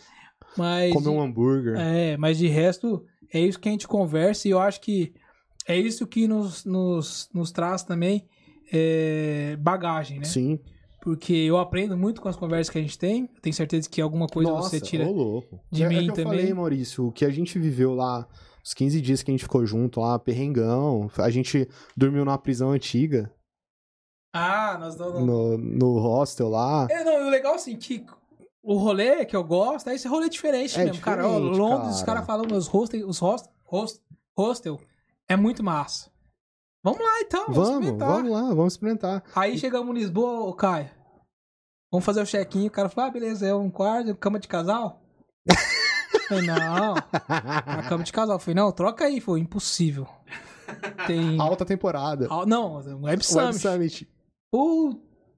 [0.57, 1.75] Mas Comer um hambúrguer.
[1.79, 5.13] é, mas de resto, é isso que a gente conversa e eu acho que
[5.67, 8.25] é isso que nos, nos, nos traz também
[8.71, 10.25] é, bagagem, né?
[10.25, 10.59] Sim.
[11.01, 13.21] Porque eu aprendo muito com as conversas que a gente tem.
[13.35, 15.07] Eu tenho certeza que alguma coisa Nossa, você tira.
[15.07, 15.59] ô louco.
[15.71, 16.37] de é, mim é que eu também.
[16.39, 18.27] falei, Maurício, o que a gente viveu lá,
[18.63, 22.71] os 15 dias que a gente ficou junto lá, perrengão, a gente dormiu numa prisão
[22.71, 23.31] antiga,
[24.33, 25.25] Ah, nós não.
[25.25, 26.87] no, no hostel lá.
[26.89, 28.05] É, não, o legal assim, que
[28.63, 31.01] o rolê que eu gosto é esse rolê diferente É mesmo.
[31.01, 32.21] cara, ó, Londres, os cara.
[32.21, 34.01] caras falam, os hostel, os host, host,
[34.37, 34.79] hostel
[35.27, 36.09] É muito massa.
[36.83, 38.07] Vamos lá então, vamos, Vamos, experimentar.
[38.09, 39.23] vamos lá, vamos experimentar.
[39.35, 40.89] Aí chegamos em Lisboa, Caio.
[41.91, 42.67] Vamos fazer o check-in.
[42.67, 44.99] O cara falou: ah, beleza, é um quarto, cama de casal?
[46.27, 48.39] Falei, não, a cama de casal.
[48.39, 49.19] Falei, não, troca aí.
[49.19, 50.07] Foi impossível.
[51.05, 51.37] Tem.
[51.41, 52.27] Alta temporada.
[52.31, 53.59] Ah, Não, Web Web Summit.
[53.59, 54.09] Summit.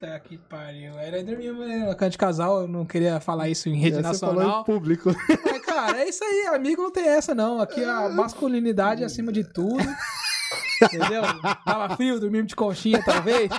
[0.03, 0.99] Puta que pariu.
[0.99, 4.35] Era dormir na cama de casal, eu não queria falar isso em rede Você falou
[4.35, 4.61] nacional.
[4.61, 5.11] em público.
[5.45, 7.61] Mas, cara, é isso aí, amigo não tem essa, não.
[7.61, 9.77] Aqui a masculinidade é acima de tudo.
[10.81, 11.21] Entendeu?
[11.63, 13.49] Tava frio, dormimos de conchinha, talvez.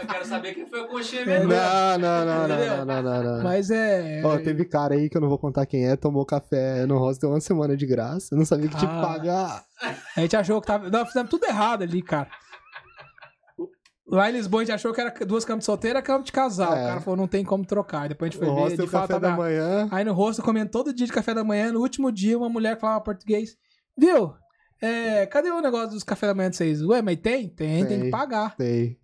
[0.00, 1.48] Eu quero saber quem foi o conchinha mesmo.
[1.48, 3.42] Não, não, não, não, não, não, não.
[3.44, 4.22] Mas é.
[4.24, 7.28] Ó, teve cara aí que eu não vou contar quem é, tomou café no hostel
[7.30, 8.34] uma semana de graça.
[8.34, 9.02] Eu não sabia que tinha que Ah.
[9.06, 9.64] pagar.
[10.16, 10.88] A gente achou que tava.
[10.88, 12.28] Nós fizemos tudo errado ali, cara.
[14.10, 16.32] Lá em Lisboa a gente achou que era duas camas de solteiro e cama de
[16.32, 16.74] casal.
[16.74, 16.82] É.
[16.84, 18.08] O cara falou, não tem como trocar.
[18.08, 18.60] Depois a gente O foi ver.
[18.62, 19.42] hostel De fato, café da tava...
[19.42, 19.88] manhã.
[19.90, 21.70] Aí no rosto comendo todo dia de café da manhã.
[21.72, 23.56] No último dia, uma mulher que falava português.
[23.96, 24.32] Viu?
[24.82, 26.82] É, cadê o negócio dos café da manhã de vocês?
[26.82, 27.48] Ué, mas tem?
[27.48, 28.00] Tem, tem, Tem.
[28.02, 28.54] que pagar.
[28.56, 28.98] Sei.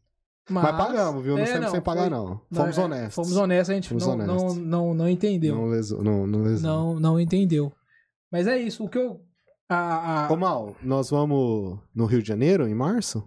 [0.49, 1.35] Mas, Mas pagamos, viu?
[1.37, 2.41] Não É, sem pagar, não.
[2.53, 3.15] Fomos é, honestos.
[3.15, 4.57] Fomos honestos, a gente Fomos não, honestos.
[4.57, 5.55] não, não, não entendeu.
[5.57, 6.03] Não lesou.
[6.03, 6.71] Não, não lesou.
[6.71, 7.73] Não, não entendeu.
[8.31, 8.85] Mas é isso.
[8.85, 9.21] O que eu.
[9.69, 13.27] A, a- Ô, Mal, nós vamos no Rio de Janeiro, em março?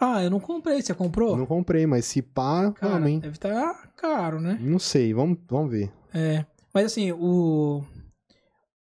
[0.00, 0.80] Ah, eu não comprei.
[0.80, 1.36] Você comprou?
[1.36, 3.18] Não comprei, mas se pá, Cara, vamos, hein?
[3.20, 4.56] deve estar caro, né?
[4.60, 5.92] Não sei, vamos, vamos ver.
[6.14, 6.44] É.
[6.72, 7.82] Mas assim, o,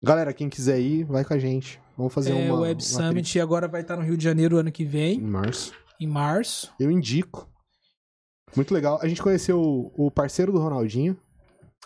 [0.02, 1.80] Galera, quem quiser ir, vai com a gente.
[1.96, 2.54] Vamos fazer é, uma.
[2.58, 5.20] o Web uma Summit agora vai estar no Rio de Janeiro ano que vem, Em
[5.22, 5.74] março.
[6.00, 6.72] em março.
[6.78, 7.48] Eu indico.
[8.56, 8.98] Muito legal.
[9.02, 11.16] A gente conheceu o, o parceiro do Ronaldinho.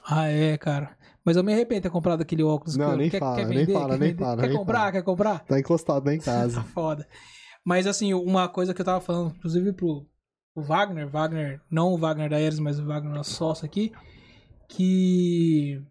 [0.07, 0.97] Ah, é, cara.
[1.25, 2.77] Mas eu me arrependo de ter comprado aquele óculos.
[2.77, 4.23] Não, que eu- nem quer, fala, quer nem vender, fala, quer nem vender?
[4.25, 4.79] fala, Quer nem comprar?
[4.79, 4.93] fala.
[4.93, 5.39] Quer comprar?
[5.47, 6.63] Tá encostado lá em Tá casa.
[6.63, 7.09] foda.
[7.65, 10.07] Mas assim, uma coisa que eu tava falando, inclusive pro,
[10.57, 13.93] Wagner, Wagner, não o Wagner da Eres, mas o Wagner nosso sócio aqui,
[14.69, 15.83] que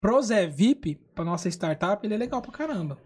[0.00, 2.98] pro Zé VIP, pra nossa startup, ele é legal pra caramba.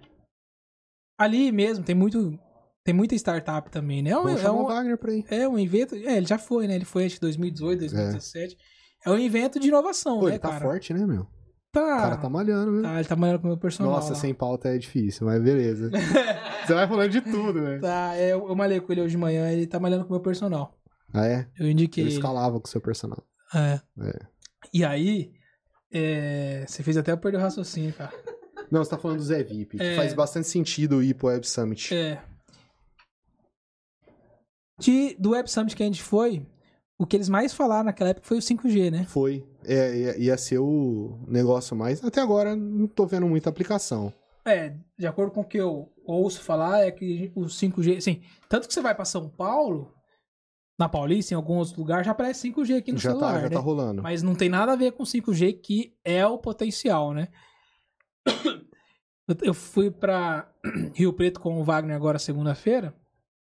[1.18, 2.38] Ali mesmo tem muito
[2.84, 4.11] tem muita startup também, né?
[4.11, 5.24] É um, é um- Wagner pra ir.
[5.28, 6.76] é um evento, é, ele já foi, né?
[6.76, 8.57] Ele foi acho que 2018, 2017.
[9.05, 10.64] É, um evento de inovação, Pô, né, ele tá cara?
[10.64, 11.26] forte, né, meu?
[11.77, 12.83] Tá, O cara tá malhando, viu?
[12.83, 13.93] tá, ele tá malhando com o meu personal.
[13.93, 14.18] Nossa, lá.
[14.18, 15.91] sem pauta é difícil, mas beleza.
[16.66, 17.79] Você vai falando de tudo, né?
[17.81, 20.12] Tá, é, eu, eu malhei com ele hoje de manhã, ele tá malhando com o
[20.12, 20.74] meu personal.
[21.12, 21.47] Ah, é?
[21.59, 22.12] Eu indiquei ele.
[22.14, 23.22] escalava com o seu personal.
[23.55, 23.81] É.
[24.01, 24.18] É.
[24.72, 25.33] E aí,
[25.93, 28.11] é, você fez até eu perder o raciocínio, cara.
[28.70, 29.97] Não, você tá falando do Zé VIP, que É.
[29.97, 31.95] faz bastante sentido ir pro Web Summit.
[31.95, 32.22] É.
[34.79, 36.45] De, do Web Summit que a gente foi,
[36.99, 39.05] o que eles mais falaram naquela época foi o 5G, né?
[39.05, 39.44] Foi.
[39.64, 42.03] É, ia, ia ser o negócio mais.
[42.05, 44.12] Até agora não tô vendo muita aplicação.
[44.44, 48.68] É, de acordo com o que eu ouço falar, é que o 5G, assim, tanto
[48.68, 49.92] que você vai pra São Paulo,
[50.78, 53.55] na Paulista, em alguns lugares, já aparece 5G aqui no já celular, tá, já né?
[53.57, 54.03] tá rolando.
[54.03, 57.28] Mas não tem nada a ver com 5G, que é o potencial, né?
[59.42, 60.49] Eu- fui pra
[60.94, 62.94] Rio Preto com o Wagner agora segunda-feira,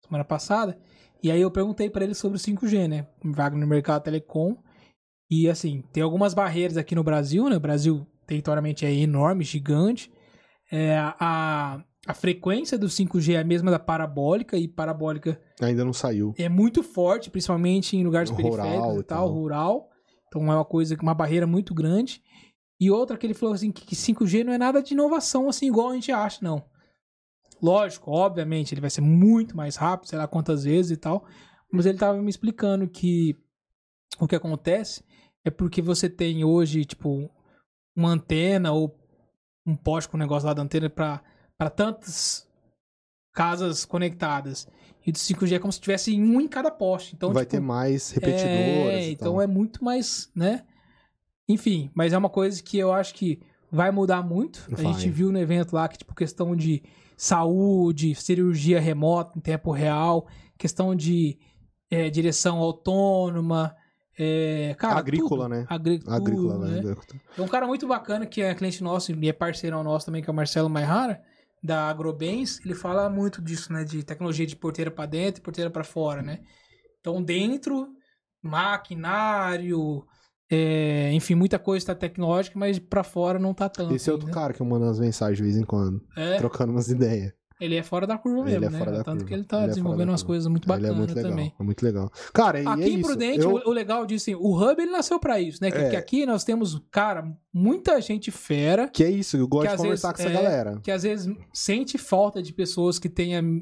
[0.06, 0.78] semana passada,
[1.24, 3.08] e aí eu perguntei pra ele sobre o 5G, né?
[3.24, 4.56] Wagner no mercado telecom.
[5.30, 7.58] E assim, tem algumas barreiras aqui no Brasil, né?
[7.58, 10.12] O Brasil territorialmente é enorme, gigante.
[10.72, 15.94] É, a, a frequência do 5G é a mesma da parabólica, e parabólica Ainda não
[15.94, 16.34] saiu.
[16.38, 19.30] é muito forte, principalmente em lugares Rural periféricos e tal, tal.
[19.30, 19.90] rural.
[20.28, 22.22] Então é uma coisa, uma barreira muito grande.
[22.80, 25.68] E outra que ele falou assim, que que 5G não é nada de inovação assim
[25.68, 26.64] igual a gente acha, não.
[27.66, 31.26] Lógico, obviamente, ele vai ser muito mais rápido, sei lá quantas vezes e tal.
[31.72, 33.36] Mas ele tava me explicando que
[34.20, 35.04] o que acontece
[35.44, 37.28] é porque você tem hoje, tipo,
[37.96, 38.96] uma antena ou
[39.66, 42.48] um poste com um negócio lá da antena para tantas
[43.34, 44.68] casas conectadas.
[45.06, 47.16] E do 5G é como se tivesse um em cada poste.
[47.16, 48.94] Então, Vai tipo, ter mais repetidoras.
[48.94, 50.64] é, então é muito mais, né?
[51.50, 53.40] Enfim, mas é uma coisa que eu acho que
[53.72, 54.68] vai mudar muito.
[54.72, 54.94] A Vai.
[54.94, 56.84] gente viu no evento lá que, tipo, questão de
[57.18, 61.38] saúde, cirurgia remota em tempo real, questão de
[61.90, 63.76] é, direção autônoma,
[64.18, 65.50] é, cara, Agrícola, tudo.
[65.50, 65.66] né?
[65.70, 66.82] Agri tudo, Agrícola, né?
[66.82, 66.96] né?
[67.38, 70.30] É um cara muito bacana que é cliente nosso e é parceirão nosso também, que
[70.30, 71.22] é o Marcelo Maihara,
[71.62, 72.62] da Agrobens.
[72.64, 73.84] Ele fala muito disso, né?
[73.84, 76.40] De tecnologia de porteira para dentro e porteira para fora, né?
[77.02, 77.90] Então, dentro,
[78.42, 80.06] maquinário,
[80.52, 83.94] é, enfim, muita coisa está tecnológica, mas para fora não tá tanto.
[83.96, 86.72] Esse é outro cara que eu mando umas mensagens de vez em quando, É, trocando
[86.72, 87.34] umas ideias.
[87.60, 88.86] ele é fora da curva Ele mesmo, é né?
[88.98, 89.26] Tanto curva.
[89.26, 91.32] que ele tá Ele é desenvolvendo da umas coisas muito Ele é bacanas muito legal.
[91.32, 91.54] também.
[91.60, 92.12] É muito legal.
[92.34, 93.02] Cara, e Aqui é em.
[93.02, 93.52] Prudente, eu...
[93.66, 95.72] o, legal disso, assim, o Hub ele nasceu pra isso, né?
[95.72, 95.90] Que, É.
[95.92, 100.12] que aqui nós temos, cara, muita gente fera Que é isso, eu gosto de conversar
[100.12, 100.80] vezes com essa é- galera.
[100.84, 103.62] que às vezes sente falta de pessoas que tenham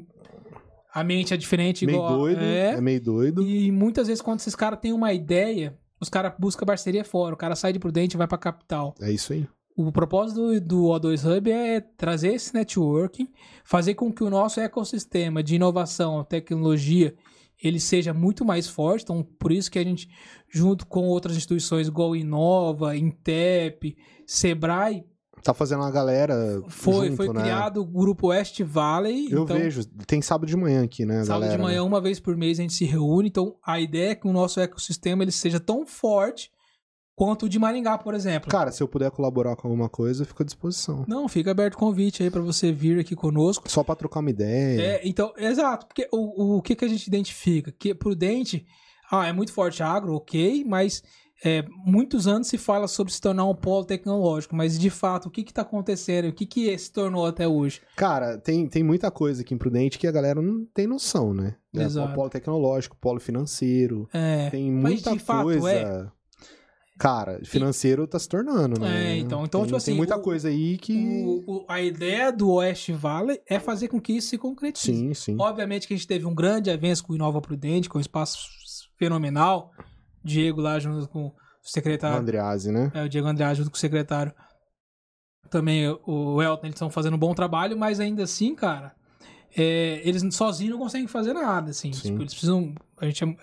[0.92, 3.42] a mente é diferente Meio igual doido, é, é meio doido.
[3.42, 7.38] e muitas vezes quando esses caras têm uma ideia os caras buscam parceria fora o
[7.38, 9.46] cara sai de Prudente e vai pra capital É isso aí.
[9.76, 13.28] o propósito do, do O2 Hub é trazer esse networking,
[13.64, 17.14] fazer com que o nosso ecossistema de inovação, tecnologia,
[17.62, 19.02] ele seja muito mais forte.
[19.02, 20.08] Então, por isso que a gente,
[20.48, 23.96] junto com outras instituições igual Inova, Intep,
[24.26, 25.04] Sebrae,
[25.44, 26.62] Tá fazendo uma galera.
[26.68, 27.42] foi, junto, foi né?
[27.42, 29.30] criado o grupo West Valley.
[29.30, 29.84] Eu então, vejo.
[30.06, 31.56] Tem sábado de manhã aqui, né, Sábado galera?
[31.56, 33.28] de manhã, uma vez por mês, a gente se reúne.
[33.28, 36.50] Então, a ideia é que o nosso ecossistema ele seja tão forte
[37.14, 38.50] quanto o de Maringá, por exemplo.
[38.50, 41.04] Cara, se eu puder colaborar com alguma coisa, eu fico à disposição.
[41.06, 43.70] Não, fica aberto o convite aí pra você vir aqui conosco.
[43.70, 44.80] Só pra trocar uma ideia.
[44.80, 45.86] É, então, exato.
[45.86, 47.70] Porque o, o, o que, que a gente identifica?
[47.70, 48.66] Que prudente,
[49.10, 51.02] ah, é muito forte agro, ok, mas
[51.42, 55.30] é, muitos anos se fala sobre se tornar um polo tecnológico, mas de fato, o
[55.30, 56.28] que está acontecendo?
[56.28, 57.80] O que, que se tornou até hoje?
[57.96, 61.56] Cara, tem, tem muita coisa aqui em Prudente que a galera não tem noção, né?
[61.74, 62.14] É, Exato.
[62.14, 64.08] polo tecnológico, polo financeiro.
[64.12, 65.70] É, Tem mas muita de fato coisa.
[65.70, 66.06] é.
[66.96, 69.14] Cara, financeiro tá se tornando, né?
[69.14, 71.24] É, então- então, tem, tipo assim, Tem muita o- coisa aí que.
[71.26, 74.96] o- o- a ideia do Oeste Valley é fazer com que isso se concretize.
[74.96, 75.36] Sim, sim.
[75.40, 78.46] Obviamente que a gente teve um grande avanço com o Inova Prudente, com um espaço
[78.96, 79.72] fenomenal.
[80.24, 82.90] Diego lá junto com o O secretário Andreazzi, né?
[82.94, 84.32] É, o Diego Andrade junto com o secretário.
[85.50, 88.94] Também o Elton, eles estão fazendo um bom trabalho, mas ainda assim, cara,
[89.56, 91.92] é, eles sozinhos não conseguem fazer nada, assim.
[91.92, 92.08] Sim.
[92.08, 92.74] Tipo, eles precisam.
[92.98, 93.36] A gente é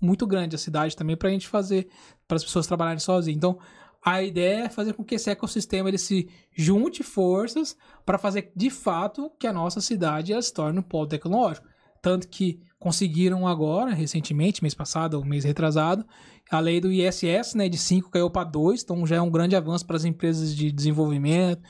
[0.00, 1.88] muito grande a cidade também pra gente fazer,
[2.28, 3.36] para as pessoas trabalharem sozinhas.
[3.36, 3.58] Então,
[4.04, 8.70] a ideia é fazer com que esse ecossistema ele se junte forças para fazer de
[8.70, 11.66] fato que a nossa cidade ela se torne um polo tecnológico.
[12.00, 16.06] Tanto que conseguiram agora, recentemente, mês passado, ou mês retrasado,
[16.48, 19.56] a lei do ISS, né, de 5 caiu para 2, então já é um grande
[19.56, 21.60] avanço para as empresas de desenvolvimento.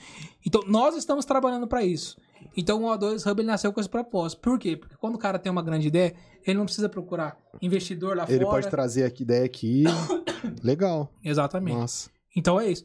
[0.44, 2.18] Então, nós estamos trabalhando para isso.
[2.54, 4.42] Então, o O2 Hub ele nasceu com esse propósito.
[4.42, 4.76] Por quê?
[4.76, 6.14] Porque quando o cara tem uma grande ideia,
[6.46, 8.56] ele não precisa procurar investidor lá Ele fora.
[8.56, 9.84] pode trazer aqui ideia aqui.
[10.62, 11.10] Legal.
[11.24, 11.78] Exatamente.
[11.78, 12.10] Nossa.
[12.36, 12.84] Então é isso.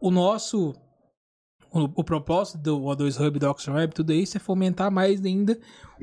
[0.00, 0.72] O nosso.
[1.72, 5.58] O, o propósito do O2 Hub, do Oxygen Web, tudo isso é fomentar mais ainda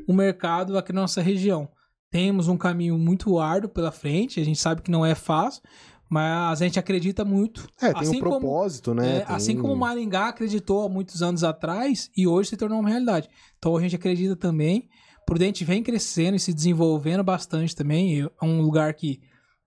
[0.08, 1.68] o mercado aqui na nossa região.
[2.12, 5.64] Temos um caminho muito árduo pela frente, a gente sabe que não é fácil,
[6.10, 7.68] mas a gente acredita muito.
[7.82, 9.18] É, tem Assim um como- propósito, né?
[9.18, 12.80] É, Tem- Assim como o Maringá acreditou há muitos anos atrás e hoje se tornou
[12.80, 13.28] uma realidade.
[13.58, 14.88] Então a gente acredita também.
[15.26, 18.22] Prudente vem crescendo e se desenvolvendo bastante também.
[18.22, 19.22] É um lugar que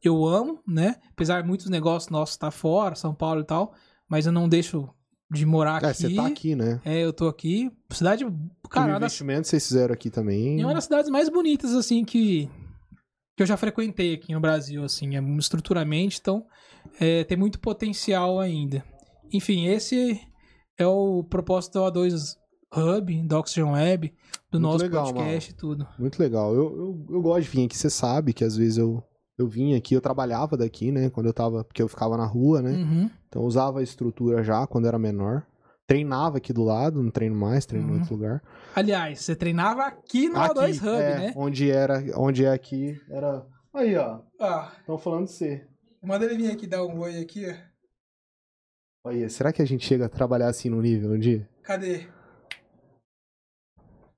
[0.05, 0.97] eu amo, né?
[1.11, 3.73] Apesar de muitos negócios nossos estar fora, São Paulo e tal,
[4.09, 4.89] mas eu não deixo
[5.31, 6.03] de morar É, aqui.
[6.03, 6.81] você tá aqui, né?
[6.85, 7.71] É, eu tô aqui.
[7.91, 10.61] Cidade, o cara, uma das, investimento vocês fizeram aqui também.
[10.61, 12.49] é uma das cidades mais bonitas, assim, que,
[13.37, 16.47] que eu já frequentei aqui no Brasil, assim, é, estruturalmente, então
[17.01, 18.85] é, tem muito potencial ainda.
[19.33, 20.21] Enfim, esse
[20.79, 22.37] é o propósito do O2
[22.75, 24.09] Hub, do Oxygen Web,
[24.51, 25.87] do Muito nosso legal, podcast e tudo.
[25.99, 26.55] Muito legal.
[26.55, 29.03] Eu, eu, eu gosto de vir aqui, você sabe que às vezes eu,
[29.39, 31.11] eu vim aqui, eu trabalhava daqui, né?
[31.11, 31.65] Quando eu tava.
[31.65, 32.71] Porque eu ficava na rua, né?
[32.73, 33.11] Uhum.
[33.29, 35.47] Então usava a estrutura já quando era menor.
[35.87, 37.97] Treinava aqui do lado, não treino mais, treino Uhum.
[37.97, 38.43] em outro lugar.
[38.75, 41.33] Aliás, você treinava aqui no aqui, O2 Hub, é, né?
[41.37, 43.47] Onde era, onde é aqui, era.
[43.73, 44.21] Aí, ó.
[44.41, 45.67] Ah, Estão falando de você.
[46.03, 47.47] manda ele vir aqui dar um oi aqui,
[49.05, 49.11] ó.
[49.11, 51.49] Aí, será que a gente chega a trabalhar assim no nível um dia?
[51.63, 52.09] Cadê?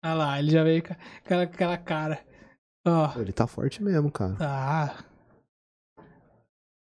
[0.00, 0.94] Ah lá, ele já veio com
[1.24, 2.18] aquela, aquela cara.
[2.86, 3.18] Ó.
[3.20, 4.36] Ele tá forte mesmo, cara.
[4.40, 5.04] Ah.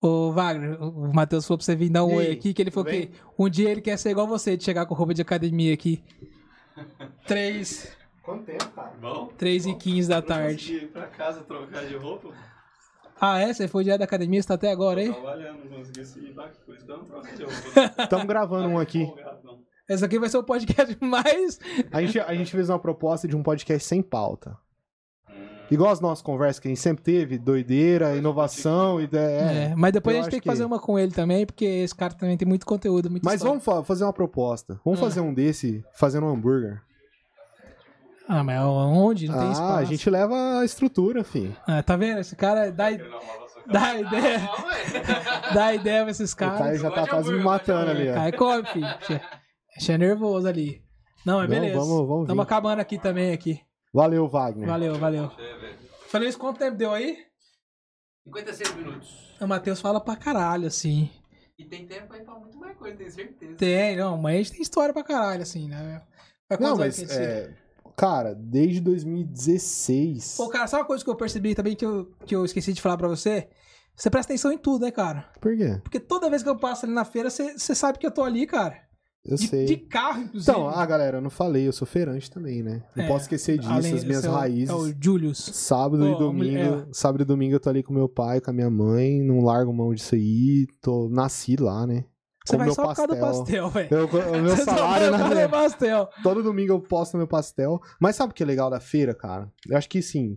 [0.01, 2.89] Ô, Wagner, o Matheus falou pra você vir dar um oi aqui, que ele falou
[2.89, 5.73] tudo que um dia ele quer ser igual você, de chegar com roupa de academia
[5.73, 6.01] aqui.
[7.27, 8.93] 3, Quanto tempo, cara?
[9.01, 9.27] Bom?
[9.37, 10.73] 3 e 15 da Eu tarde.
[10.73, 12.29] ir pra casa trocar de roupa.
[13.19, 13.53] Ah, é?
[13.53, 15.11] Você foi direto da academia, você tá até agora, hein?
[15.11, 18.03] Trabalhando, não consegui ir lá, por isso que eu não troco de roupa.
[18.03, 19.05] Estamos gravando um aqui.
[19.89, 21.59] Esse aqui vai ser o podcast mais.
[21.91, 24.55] A gente, a gente fez uma proposta de um podcast sem pauta.
[25.71, 29.41] Igual as nossas conversas que a gente sempre teve, doideira, inovação, ideia.
[29.41, 29.75] É, É.
[29.75, 32.13] mas depois eu a gente tem que fazer uma com ele também, porque esse cara
[32.13, 33.51] também tem muito conteúdo, muito Mas história.
[33.51, 34.79] vamos fa- fazer uma proposta.
[34.83, 35.03] Vamos Ah.
[35.03, 36.81] fazer um desse fazendo um hambúrguer.
[38.27, 39.27] Ah, mas onde?
[39.27, 39.77] Não tem ah, espaço.
[39.79, 41.51] a gente leva a estrutura, fi.
[41.67, 42.19] Ah, tá vendo?
[42.19, 42.99] Esse cara dá, dá
[43.79, 43.99] cara.
[43.99, 44.39] ideia,
[45.53, 46.79] dá ideia pra esses O Caio caras.
[46.81, 48.13] já tá quase me matando ali, ó.
[48.13, 48.87] Cai, come, filho.
[49.75, 50.81] Achei nervoso ali.
[51.25, 51.77] Não, Não, beleza.
[51.77, 53.59] vamos- vamos Estamos acabando aqui também aqui.
[53.91, 54.67] Valeu, Wagner.
[54.67, 55.31] Valeu, valeu.
[56.09, 57.19] Falei isso quanto tempo deu aí?
[58.25, 59.35] 56 minutos.
[59.39, 61.09] O Matheus fala pra caralho, assim.
[61.57, 63.55] E tem tempo aí pra muito mais coisa, tenho certeza.
[63.55, 66.01] Tem, não, mas a gente tem história pra caralho, assim, né?
[66.59, 67.53] Não, mas, é,
[67.95, 70.37] cara, desde 2016.
[70.37, 72.81] Pô, cara, sabe uma coisa que eu percebi também que eu, que eu esqueci de
[72.81, 73.47] falar pra você?
[73.95, 75.29] Você presta atenção em tudo, né, cara?
[75.39, 75.79] Por quê?
[75.83, 78.23] Porque toda vez que eu passo ali na feira, você você sabe que eu tô
[78.23, 78.88] ali, cara.
[79.25, 79.65] Eu De, sei.
[79.65, 80.49] de carro, inclusive.
[80.51, 82.83] Então, ah, galera, eu não falei, eu sou feirante também, né?
[82.95, 84.69] Não É, posso esquecer disso, Além- as minhas é raízes.
[84.69, 85.37] É o Julius.
[85.53, 88.49] Sábado Ô, e domingo, mulher- sábado e domingo eu tô ali com meu pai, com
[88.49, 92.05] a minha mãe, não largo mão disso aí, tô nasci lá, né?
[92.45, 93.69] Você vai meu só por causa do pastel.
[93.69, 94.07] pastel, velho.
[94.39, 96.09] O meu Você salário na do pastel.
[96.23, 97.79] Todo domingo eu posto meu pastel.
[98.01, 99.51] Mas sabe o que é legal da feira, cara?
[99.69, 100.35] Eu acho que sim.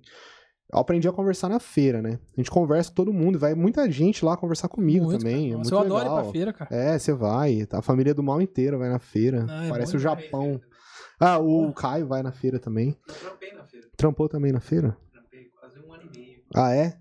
[0.73, 2.19] Eu aprendi a conversar na feira, né?
[2.37, 5.51] A gente conversa com todo mundo, vai muita gente lá conversar comigo Muito, também.
[5.51, 5.55] cara.
[5.55, 6.19] É Nossa, muito eu adoro legal.
[6.19, 6.75] ir pra feira, cara.
[6.75, 7.69] É, você vai.
[7.71, 9.47] A família do mal inteira vai na feira.
[9.51, 10.61] Ah, é Parece bom o Japão.
[11.21, 12.97] Ah, o Caio vai na feira também.
[13.07, 13.87] Eu trampei na feira.
[13.97, 14.97] Trampou também na feira?
[15.13, 16.43] Trampei quase um ano e meio.
[16.55, 16.97] Ah, é?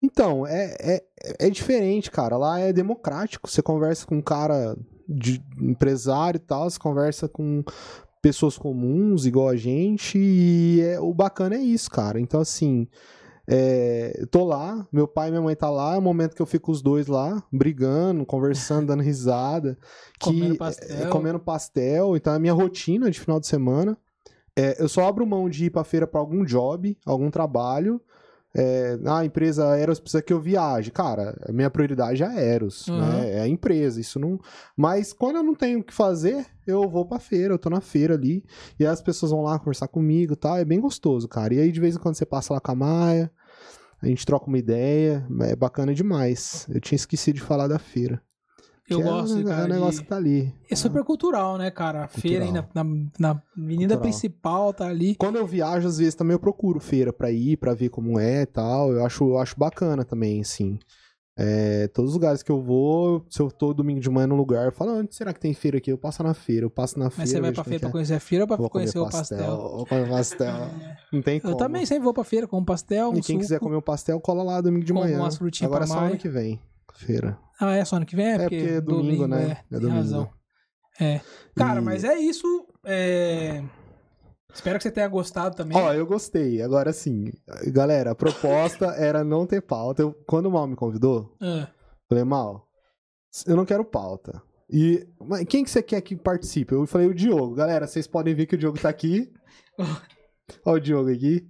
[0.00, 1.04] Então, é, é,
[1.40, 2.36] é diferente, cara.
[2.36, 3.50] Lá é democrático.
[3.50, 4.76] Você conversa com um cara
[5.08, 7.64] de empresário e tal, você conversa com
[8.22, 12.20] pessoas comuns, igual a gente, e é- o bacana é isso, cara.
[12.20, 12.86] Então, assim,
[13.46, 16.46] é, tô lá, meu pai e minha mãe tá lá, é o momento que eu
[16.46, 19.78] fico os dois lá, brigando, conversando, dando risada.
[20.20, 21.10] Que, Comendo é, pastel.
[21.10, 22.16] comendo pastel.
[22.16, 23.96] Então, a minha rotina de final de semana.
[24.56, 28.00] é, eu só abro mão de ir pra feira pra algum job, algum trabalho.
[28.60, 30.90] É, ah, a empresa Aeros precisa que eu viaje.
[30.90, 32.98] Cara, a minha prioridade é a Aeros, Uhum.
[33.00, 33.32] né?
[33.34, 34.38] É a empresa, isso não...
[34.76, 37.80] Mas quando eu não tenho o que fazer, eu vou pra feira, eu tô na
[37.80, 38.44] feira ali,
[38.78, 41.54] e aí as pessoas vão lá conversar comigo e tal, é bem gostoso, cara.
[41.54, 43.30] E aí, de vez em quando, você passa lá com a Maia,
[44.02, 46.66] a gente troca uma ideia, é bacana demais.
[46.68, 48.20] Eu tinha esquecido de falar da feira.
[48.88, 50.54] Eu que é gosto, o, cara, é o negócio de- que tá ali.
[50.70, 52.04] É super cultural, né, cara?
[52.04, 52.84] A feira aí na, na,
[53.18, 54.00] na avenida Cultural.
[54.00, 55.14] principal tá ali.
[55.16, 58.42] Quando eu viajo, às vezes também eu procuro feira pra ir, pra ver como é
[58.42, 58.90] e tal.
[58.92, 60.78] Eu acho, eu acho bacana também, assim.
[61.40, 64.64] É, todos os lugares que eu vou, se eu tô domingo de manhã num lugar,
[64.66, 65.92] eu falo, onde será que tem feira aqui?
[65.92, 67.22] Eu passo na feira, eu passo na feira.
[67.22, 67.92] Mas você vai pra como feira que pra é.
[67.92, 69.56] conhecer a feira ou pra Vou comer conhecer o pastel?
[69.56, 70.52] Vou comer pastel.
[71.12, 71.52] Não tem como.
[71.52, 73.38] Eu também sempre vou pra feira com um pastel, um E quem suco.
[73.38, 75.20] quiser comer um pastel, cola lá domingo de Como manhã.
[75.20, 76.60] umas frutinhas Agora é só ano que vem,
[76.98, 77.38] feira.
[77.60, 78.26] Ah, é só ano que vem?
[78.26, 79.62] É, porque é domingo, né?
[79.72, 79.96] É, É domingo.
[80.00, 80.30] razão.
[81.00, 81.20] É.
[81.56, 82.66] Cara, E- mas é isso.
[82.84, 83.62] é,
[84.52, 85.76] Espero que você tenha gostado também.
[85.76, 86.62] Ó, eu gostei.
[86.62, 87.30] Agora sim,
[87.66, 90.02] galera, a proposta era não ter pauta.
[90.02, 91.68] Eu- quando o Mal me convidou, Ah,
[92.08, 92.66] Falei, mal,
[93.46, 94.42] eu não quero pauta.
[94.70, 95.06] E
[95.48, 96.72] quem que você quer que participe?
[96.72, 97.54] Eu falei o Diogo.
[97.54, 99.30] Galera, vocês podem ver que o Diogo tá aqui.
[100.64, 101.46] Olha o Diogo aqui.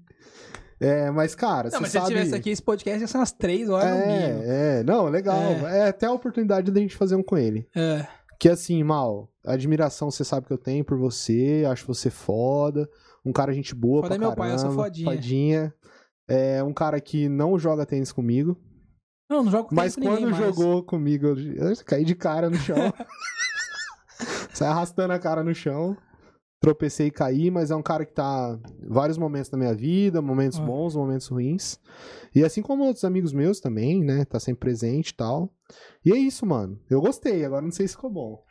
[0.81, 2.09] É, mas cara, não, mas se sabe...
[2.09, 4.43] tivesse aqui esse podcast, ia ser umas três horas no mínimo.
[4.45, 5.37] É, é, não, legal.
[5.37, 5.79] É.
[5.79, 5.89] É.
[5.89, 7.69] até a oportunidade da gente fazer um com ele.
[7.75, 8.07] É.
[8.39, 12.89] Que assim, mal, a admiração você sabe que eu tenho por você, acho você foda,
[13.25, 15.11] um cara gente boa Foda pra é meu pai, eu sou caramba, fodinha.
[15.11, 15.75] fodinha.
[16.29, 18.57] É um cara que não joga tênis comigo,
[19.29, 22.15] Não, não jogo com Mas tênis com quando ninguém jogou comigo, eu eu caí de
[22.15, 22.77] cara no chão.
[24.55, 25.97] Sai arrastando a cara no chão.
[26.61, 30.59] Tropecei e caí, mas é um cara que tá vários momentos da minha vida, momentos
[30.59, 30.63] Ah.
[30.63, 31.79] bons, momentos ruins.
[32.35, 34.25] E assim como outros amigos meus também, né?
[34.25, 35.53] Tá sempre presente e tal.
[36.05, 36.81] E é isso, mano.
[36.91, 38.43] Eu gostei, agora não sei se ficou bom.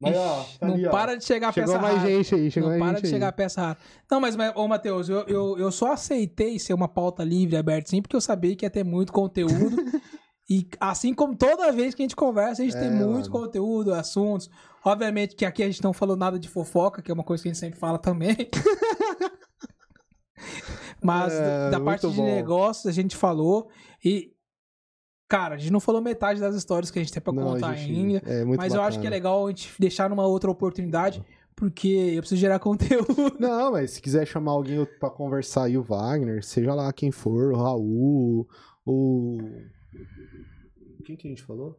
[0.00, 0.90] Mas, ó, tá não ali, ó.
[0.90, 2.08] para de chegar Chegou peça mais rara.
[2.10, 3.12] gente aí, chegou não mais para gente de aí.
[3.14, 3.78] chegar peça rara.
[4.10, 7.90] Não, mas, mas ô Matheus, eu, eu, eu só aceitei ser uma pauta livre, aberta,
[7.90, 9.76] sim, porque eu sabia que ia ter muito conteúdo.
[10.48, 13.44] e assim como toda vez que a gente conversa, a gente É, tem muito mano.
[13.46, 14.48] conteúdo, assuntos.
[14.84, 17.48] Obviamente que aqui a gente não falou nada de fofoca, que é uma coisa que
[17.48, 18.36] a gente sempre fala também.
[21.02, 22.24] mas É, da parte de bom.
[22.24, 23.68] negócios a gente falou.
[24.04, 24.32] E,
[25.28, 27.74] cara, a gente não falou metade das histórias que a gente tem pra Não, contar
[27.74, 28.22] gente, ainda.
[28.26, 29.16] É Mas eu acho que é bacana.
[29.16, 31.22] legal a gente deixar numa outra oportunidade,
[31.54, 33.36] porque eu preciso gerar conteúdo.
[33.38, 37.52] Não, mas se quiser chamar alguém pra conversar aí, o Wagner, seja lá quem for,
[37.52, 38.48] o Raul,
[38.86, 39.38] o.
[41.08, 41.78] Quem que a gente falou?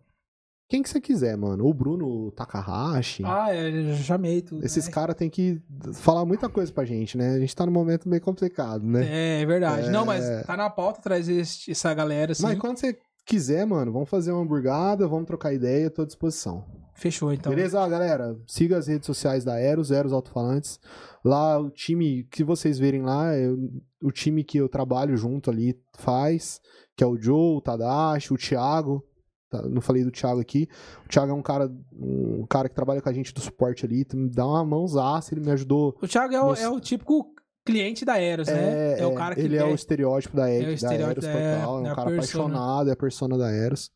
[0.68, 1.68] Quem que você quiser, mano.
[1.68, 3.24] O Bruno Takahashi.
[3.24, 4.66] Ah, é, eu já chamei tudo.
[4.66, 4.92] Esses né?
[4.92, 5.62] caras têm que
[5.94, 7.36] falar muita coisa pra gente, né?
[7.36, 9.06] A gente tá num momento meio complicado, né?
[9.08, 9.88] É, é verdade.
[9.88, 9.92] É.
[9.92, 12.42] Não, mas tá na pauta trazer essa galera, assim.
[12.42, 16.66] Mas quando você quiser, mano, vamos fazer uma hamburgada, vamos trocar ideia, tô à disposição.
[16.96, 17.54] Fechou, então.
[17.54, 18.36] Beleza, galera?
[18.48, 20.80] Siga as redes sociais da Eros, Eros Alto-Falantes.
[21.24, 23.70] Lá, o time que vocês verem lá, é o-
[24.04, 26.60] o time que eu trabalho junto ali faz,
[26.98, 29.04] que é o Joe, o Tadashi, o Thiago.
[29.50, 30.68] Tá, não falei do Thiago aqui.
[31.06, 34.06] O Thiago é um cara, um cara que trabalha com a gente do suporte ali,
[34.14, 35.98] me dá uma mãozaça, ele me ajudou.
[36.02, 36.62] O Thiago é o, Nossa.
[36.64, 37.26] é o típico
[37.66, 39.00] cliente da Eros, né?
[39.00, 41.34] É, o cara que ele é o estereótipo da, É o da estereótipo Eros da-
[41.34, 42.44] total, é um da cara persona.
[42.46, 43.92] apaixonado, é a persona da Eros.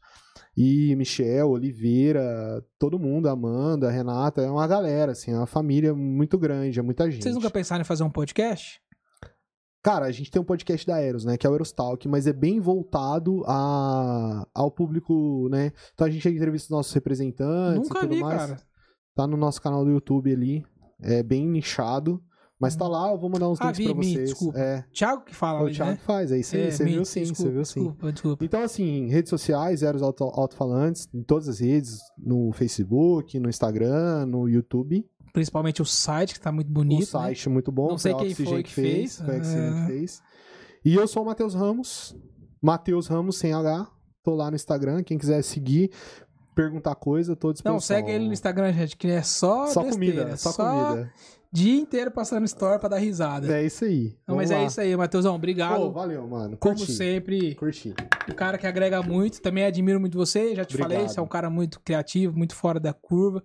[0.56, 6.38] E Michel, Oliveira, todo mundo, Amanda, Renata, é uma galera, assim, é uma família muito
[6.38, 7.24] grande, é muita gente.
[7.24, 8.80] Vocês nunca pensaram em fazer um podcast?
[9.84, 12.26] Cara, a gente tem um podcast da Eros, né, que é o Eros Talk, mas
[12.26, 17.90] é bem voltado a, ao público, né, então a gente entrevista os nossos representantes e
[17.90, 18.38] nunca tudo vi, mais.
[18.42, 18.58] cara.
[19.16, 20.66] Tá no nosso canal do YouTube ali,
[21.02, 22.24] é bem nichado,
[22.60, 24.30] mas tá lá, eu vou mandar uns Ah, links vi, pra vocês.
[24.30, 24.58] desculpa.
[24.58, 25.98] É, Thiago que fala, o ali, Thiago né?
[25.98, 27.80] faz, aí você É, você me- viu sim, desculpa, você viu sim.
[27.82, 28.46] Desculpa, desculpa.
[28.46, 34.26] Então, assim, redes sociais, Eros Alto- Alto-Falantes, em todas as redes, no Facebook, no Instagram,
[34.28, 35.06] no YouTube.
[35.34, 37.02] Principalmente o site, que tá muito bonito.
[37.04, 39.20] o site é muito bom, Não sei quem foi que fez.
[39.20, 39.40] Foi Ah.
[39.40, 40.22] que fez.
[40.86, 42.16] E eu sou o Matheus Ramos,
[42.62, 43.88] Matheus Ramos sem H,
[44.24, 45.90] tô lá no Instagram, quem quiser seguir.
[46.56, 47.74] perguntar coisa, tô à disposição.
[47.74, 51.12] Não, segue ele no Instagram, gente, que é só Só besteira, comida, só, comida.
[51.52, 53.52] dia inteiro passando story pra dar risada.
[53.58, 54.16] É isso aí.
[54.28, 55.78] Não, mas é isso aí, Matheusão, obrigado.
[55.78, 56.56] Pô, valeu, mano.
[56.58, 56.92] Como Curti.
[56.92, 57.96] sempre, Curti.
[58.30, 60.92] o cara que agrega muito, também admiro muito você, já te Obrigado.
[60.92, 63.44] falei, você é um cara muito criativo, muito fora da curva.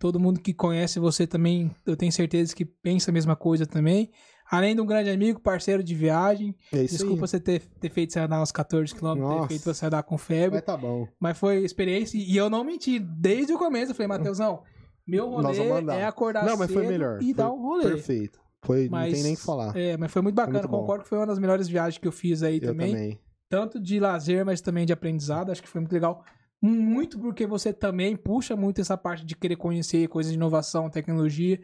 [0.00, 4.10] Todo mundo que conhece você também, eu tenho certeza que pensa a mesma coisa também.
[4.50, 6.56] Além de um grande amigo, parceiro de viagem.
[6.72, 7.28] É isso Desculpa aí.
[7.28, 10.56] você ter, ter feito você andar uns 14 km, ter feito você andar com febre.
[10.56, 11.06] Mas tá bom.
[11.20, 12.98] Mas foi experiência e eu não menti.
[12.98, 14.62] Desde o começo eu falei, Matheusão,
[15.06, 15.58] meu rolê
[15.92, 17.18] é acordar Não, mas foi melhor.
[17.22, 17.90] e Foi dar um rolê.
[17.90, 18.40] Perfeito.
[18.64, 19.76] Foi, Mas, não tem nem o que falar.
[19.76, 20.58] É, mas foi muito bacana.
[20.60, 20.80] muito bom.
[20.80, 22.92] Concordo que foi uma das melhores viagens que eu fiz aí Eu também.
[22.92, 23.20] também.
[23.48, 25.52] Tanto de lazer, mas também de aprendizado.
[25.52, 26.24] Acho que foi muito legal.
[26.62, 31.58] Muito porque você também puxa muito essa parte de querer conhecer coisas de inovação, tecnologia.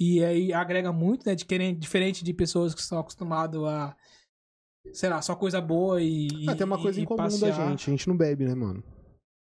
[0.00, 1.34] E aí agrega muito, né?
[1.34, 3.96] De querer, diferente de pessoas que estão acostumadas a.
[4.92, 6.28] Sei lá, só coisa boa e.
[6.48, 7.50] Ah, tem uma coisa em comum passear.
[7.50, 7.90] da gente.
[7.90, 8.82] A gente não bebe, né, mano?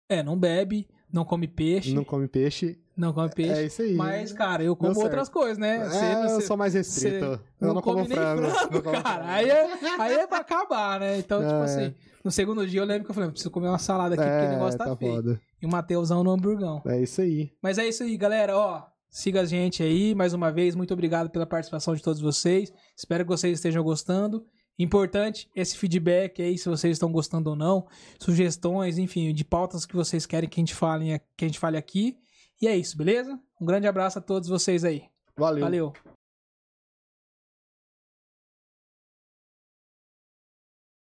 [0.08, 1.90] É, não bebe, não come peixe.
[1.90, 2.78] Não Não, come peixe.
[2.96, 3.52] come peixe.
[3.52, 3.94] É isso aí.
[3.94, 5.76] Mas, cara, eu como outras coisas, né?
[5.76, 5.88] é,
[6.28, 7.24] Você- eu sou mais restrito.
[7.60, 8.42] Eu não, como come nem frango.
[8.50, 9.24] frango, não como cara.
[9.32, 11.18] Aí é, aí é pra acabar, né?
[11.18, 11.62] Então, tipo É.
[11.64, 11.94] assim,
[12.24, 14.50] no segundo dia eu lembro que eu falei, preciso comer uma salada aqui, porque o
[14.50, 15.14] negócio tá, feio.
[15.14, 15.40] foda.
[15.60, 16.82] E o Mateusão no hamburgão.
[16.86, 17.52] É isso aí.
[17.62, 18.56] Mas é isso aí, galera.
[18.56, 20.74] Ó, siga a gente aí mais uma vez.
[20.74, 22.72] Muito obrigado pela participação de todos vocês.
[22.96, 24.44] Espero que vocês estejam gostando.
[24.78, 27.86] Importante esse feedback aí, se vocês estão gostando ou não.
[28.18, 31.76] Sugestões, enfim, de pautas que vocês querem que a gente fale, que a gente fale
[31.76, 32.16] aqui.
[32.60, 33.38] E é isso, beleza?
[33.60, 35.04] Um grande abraço a todos vocês aí.
[35.36, 35.64] Valeu.
[35.64, 35.92] Valeu.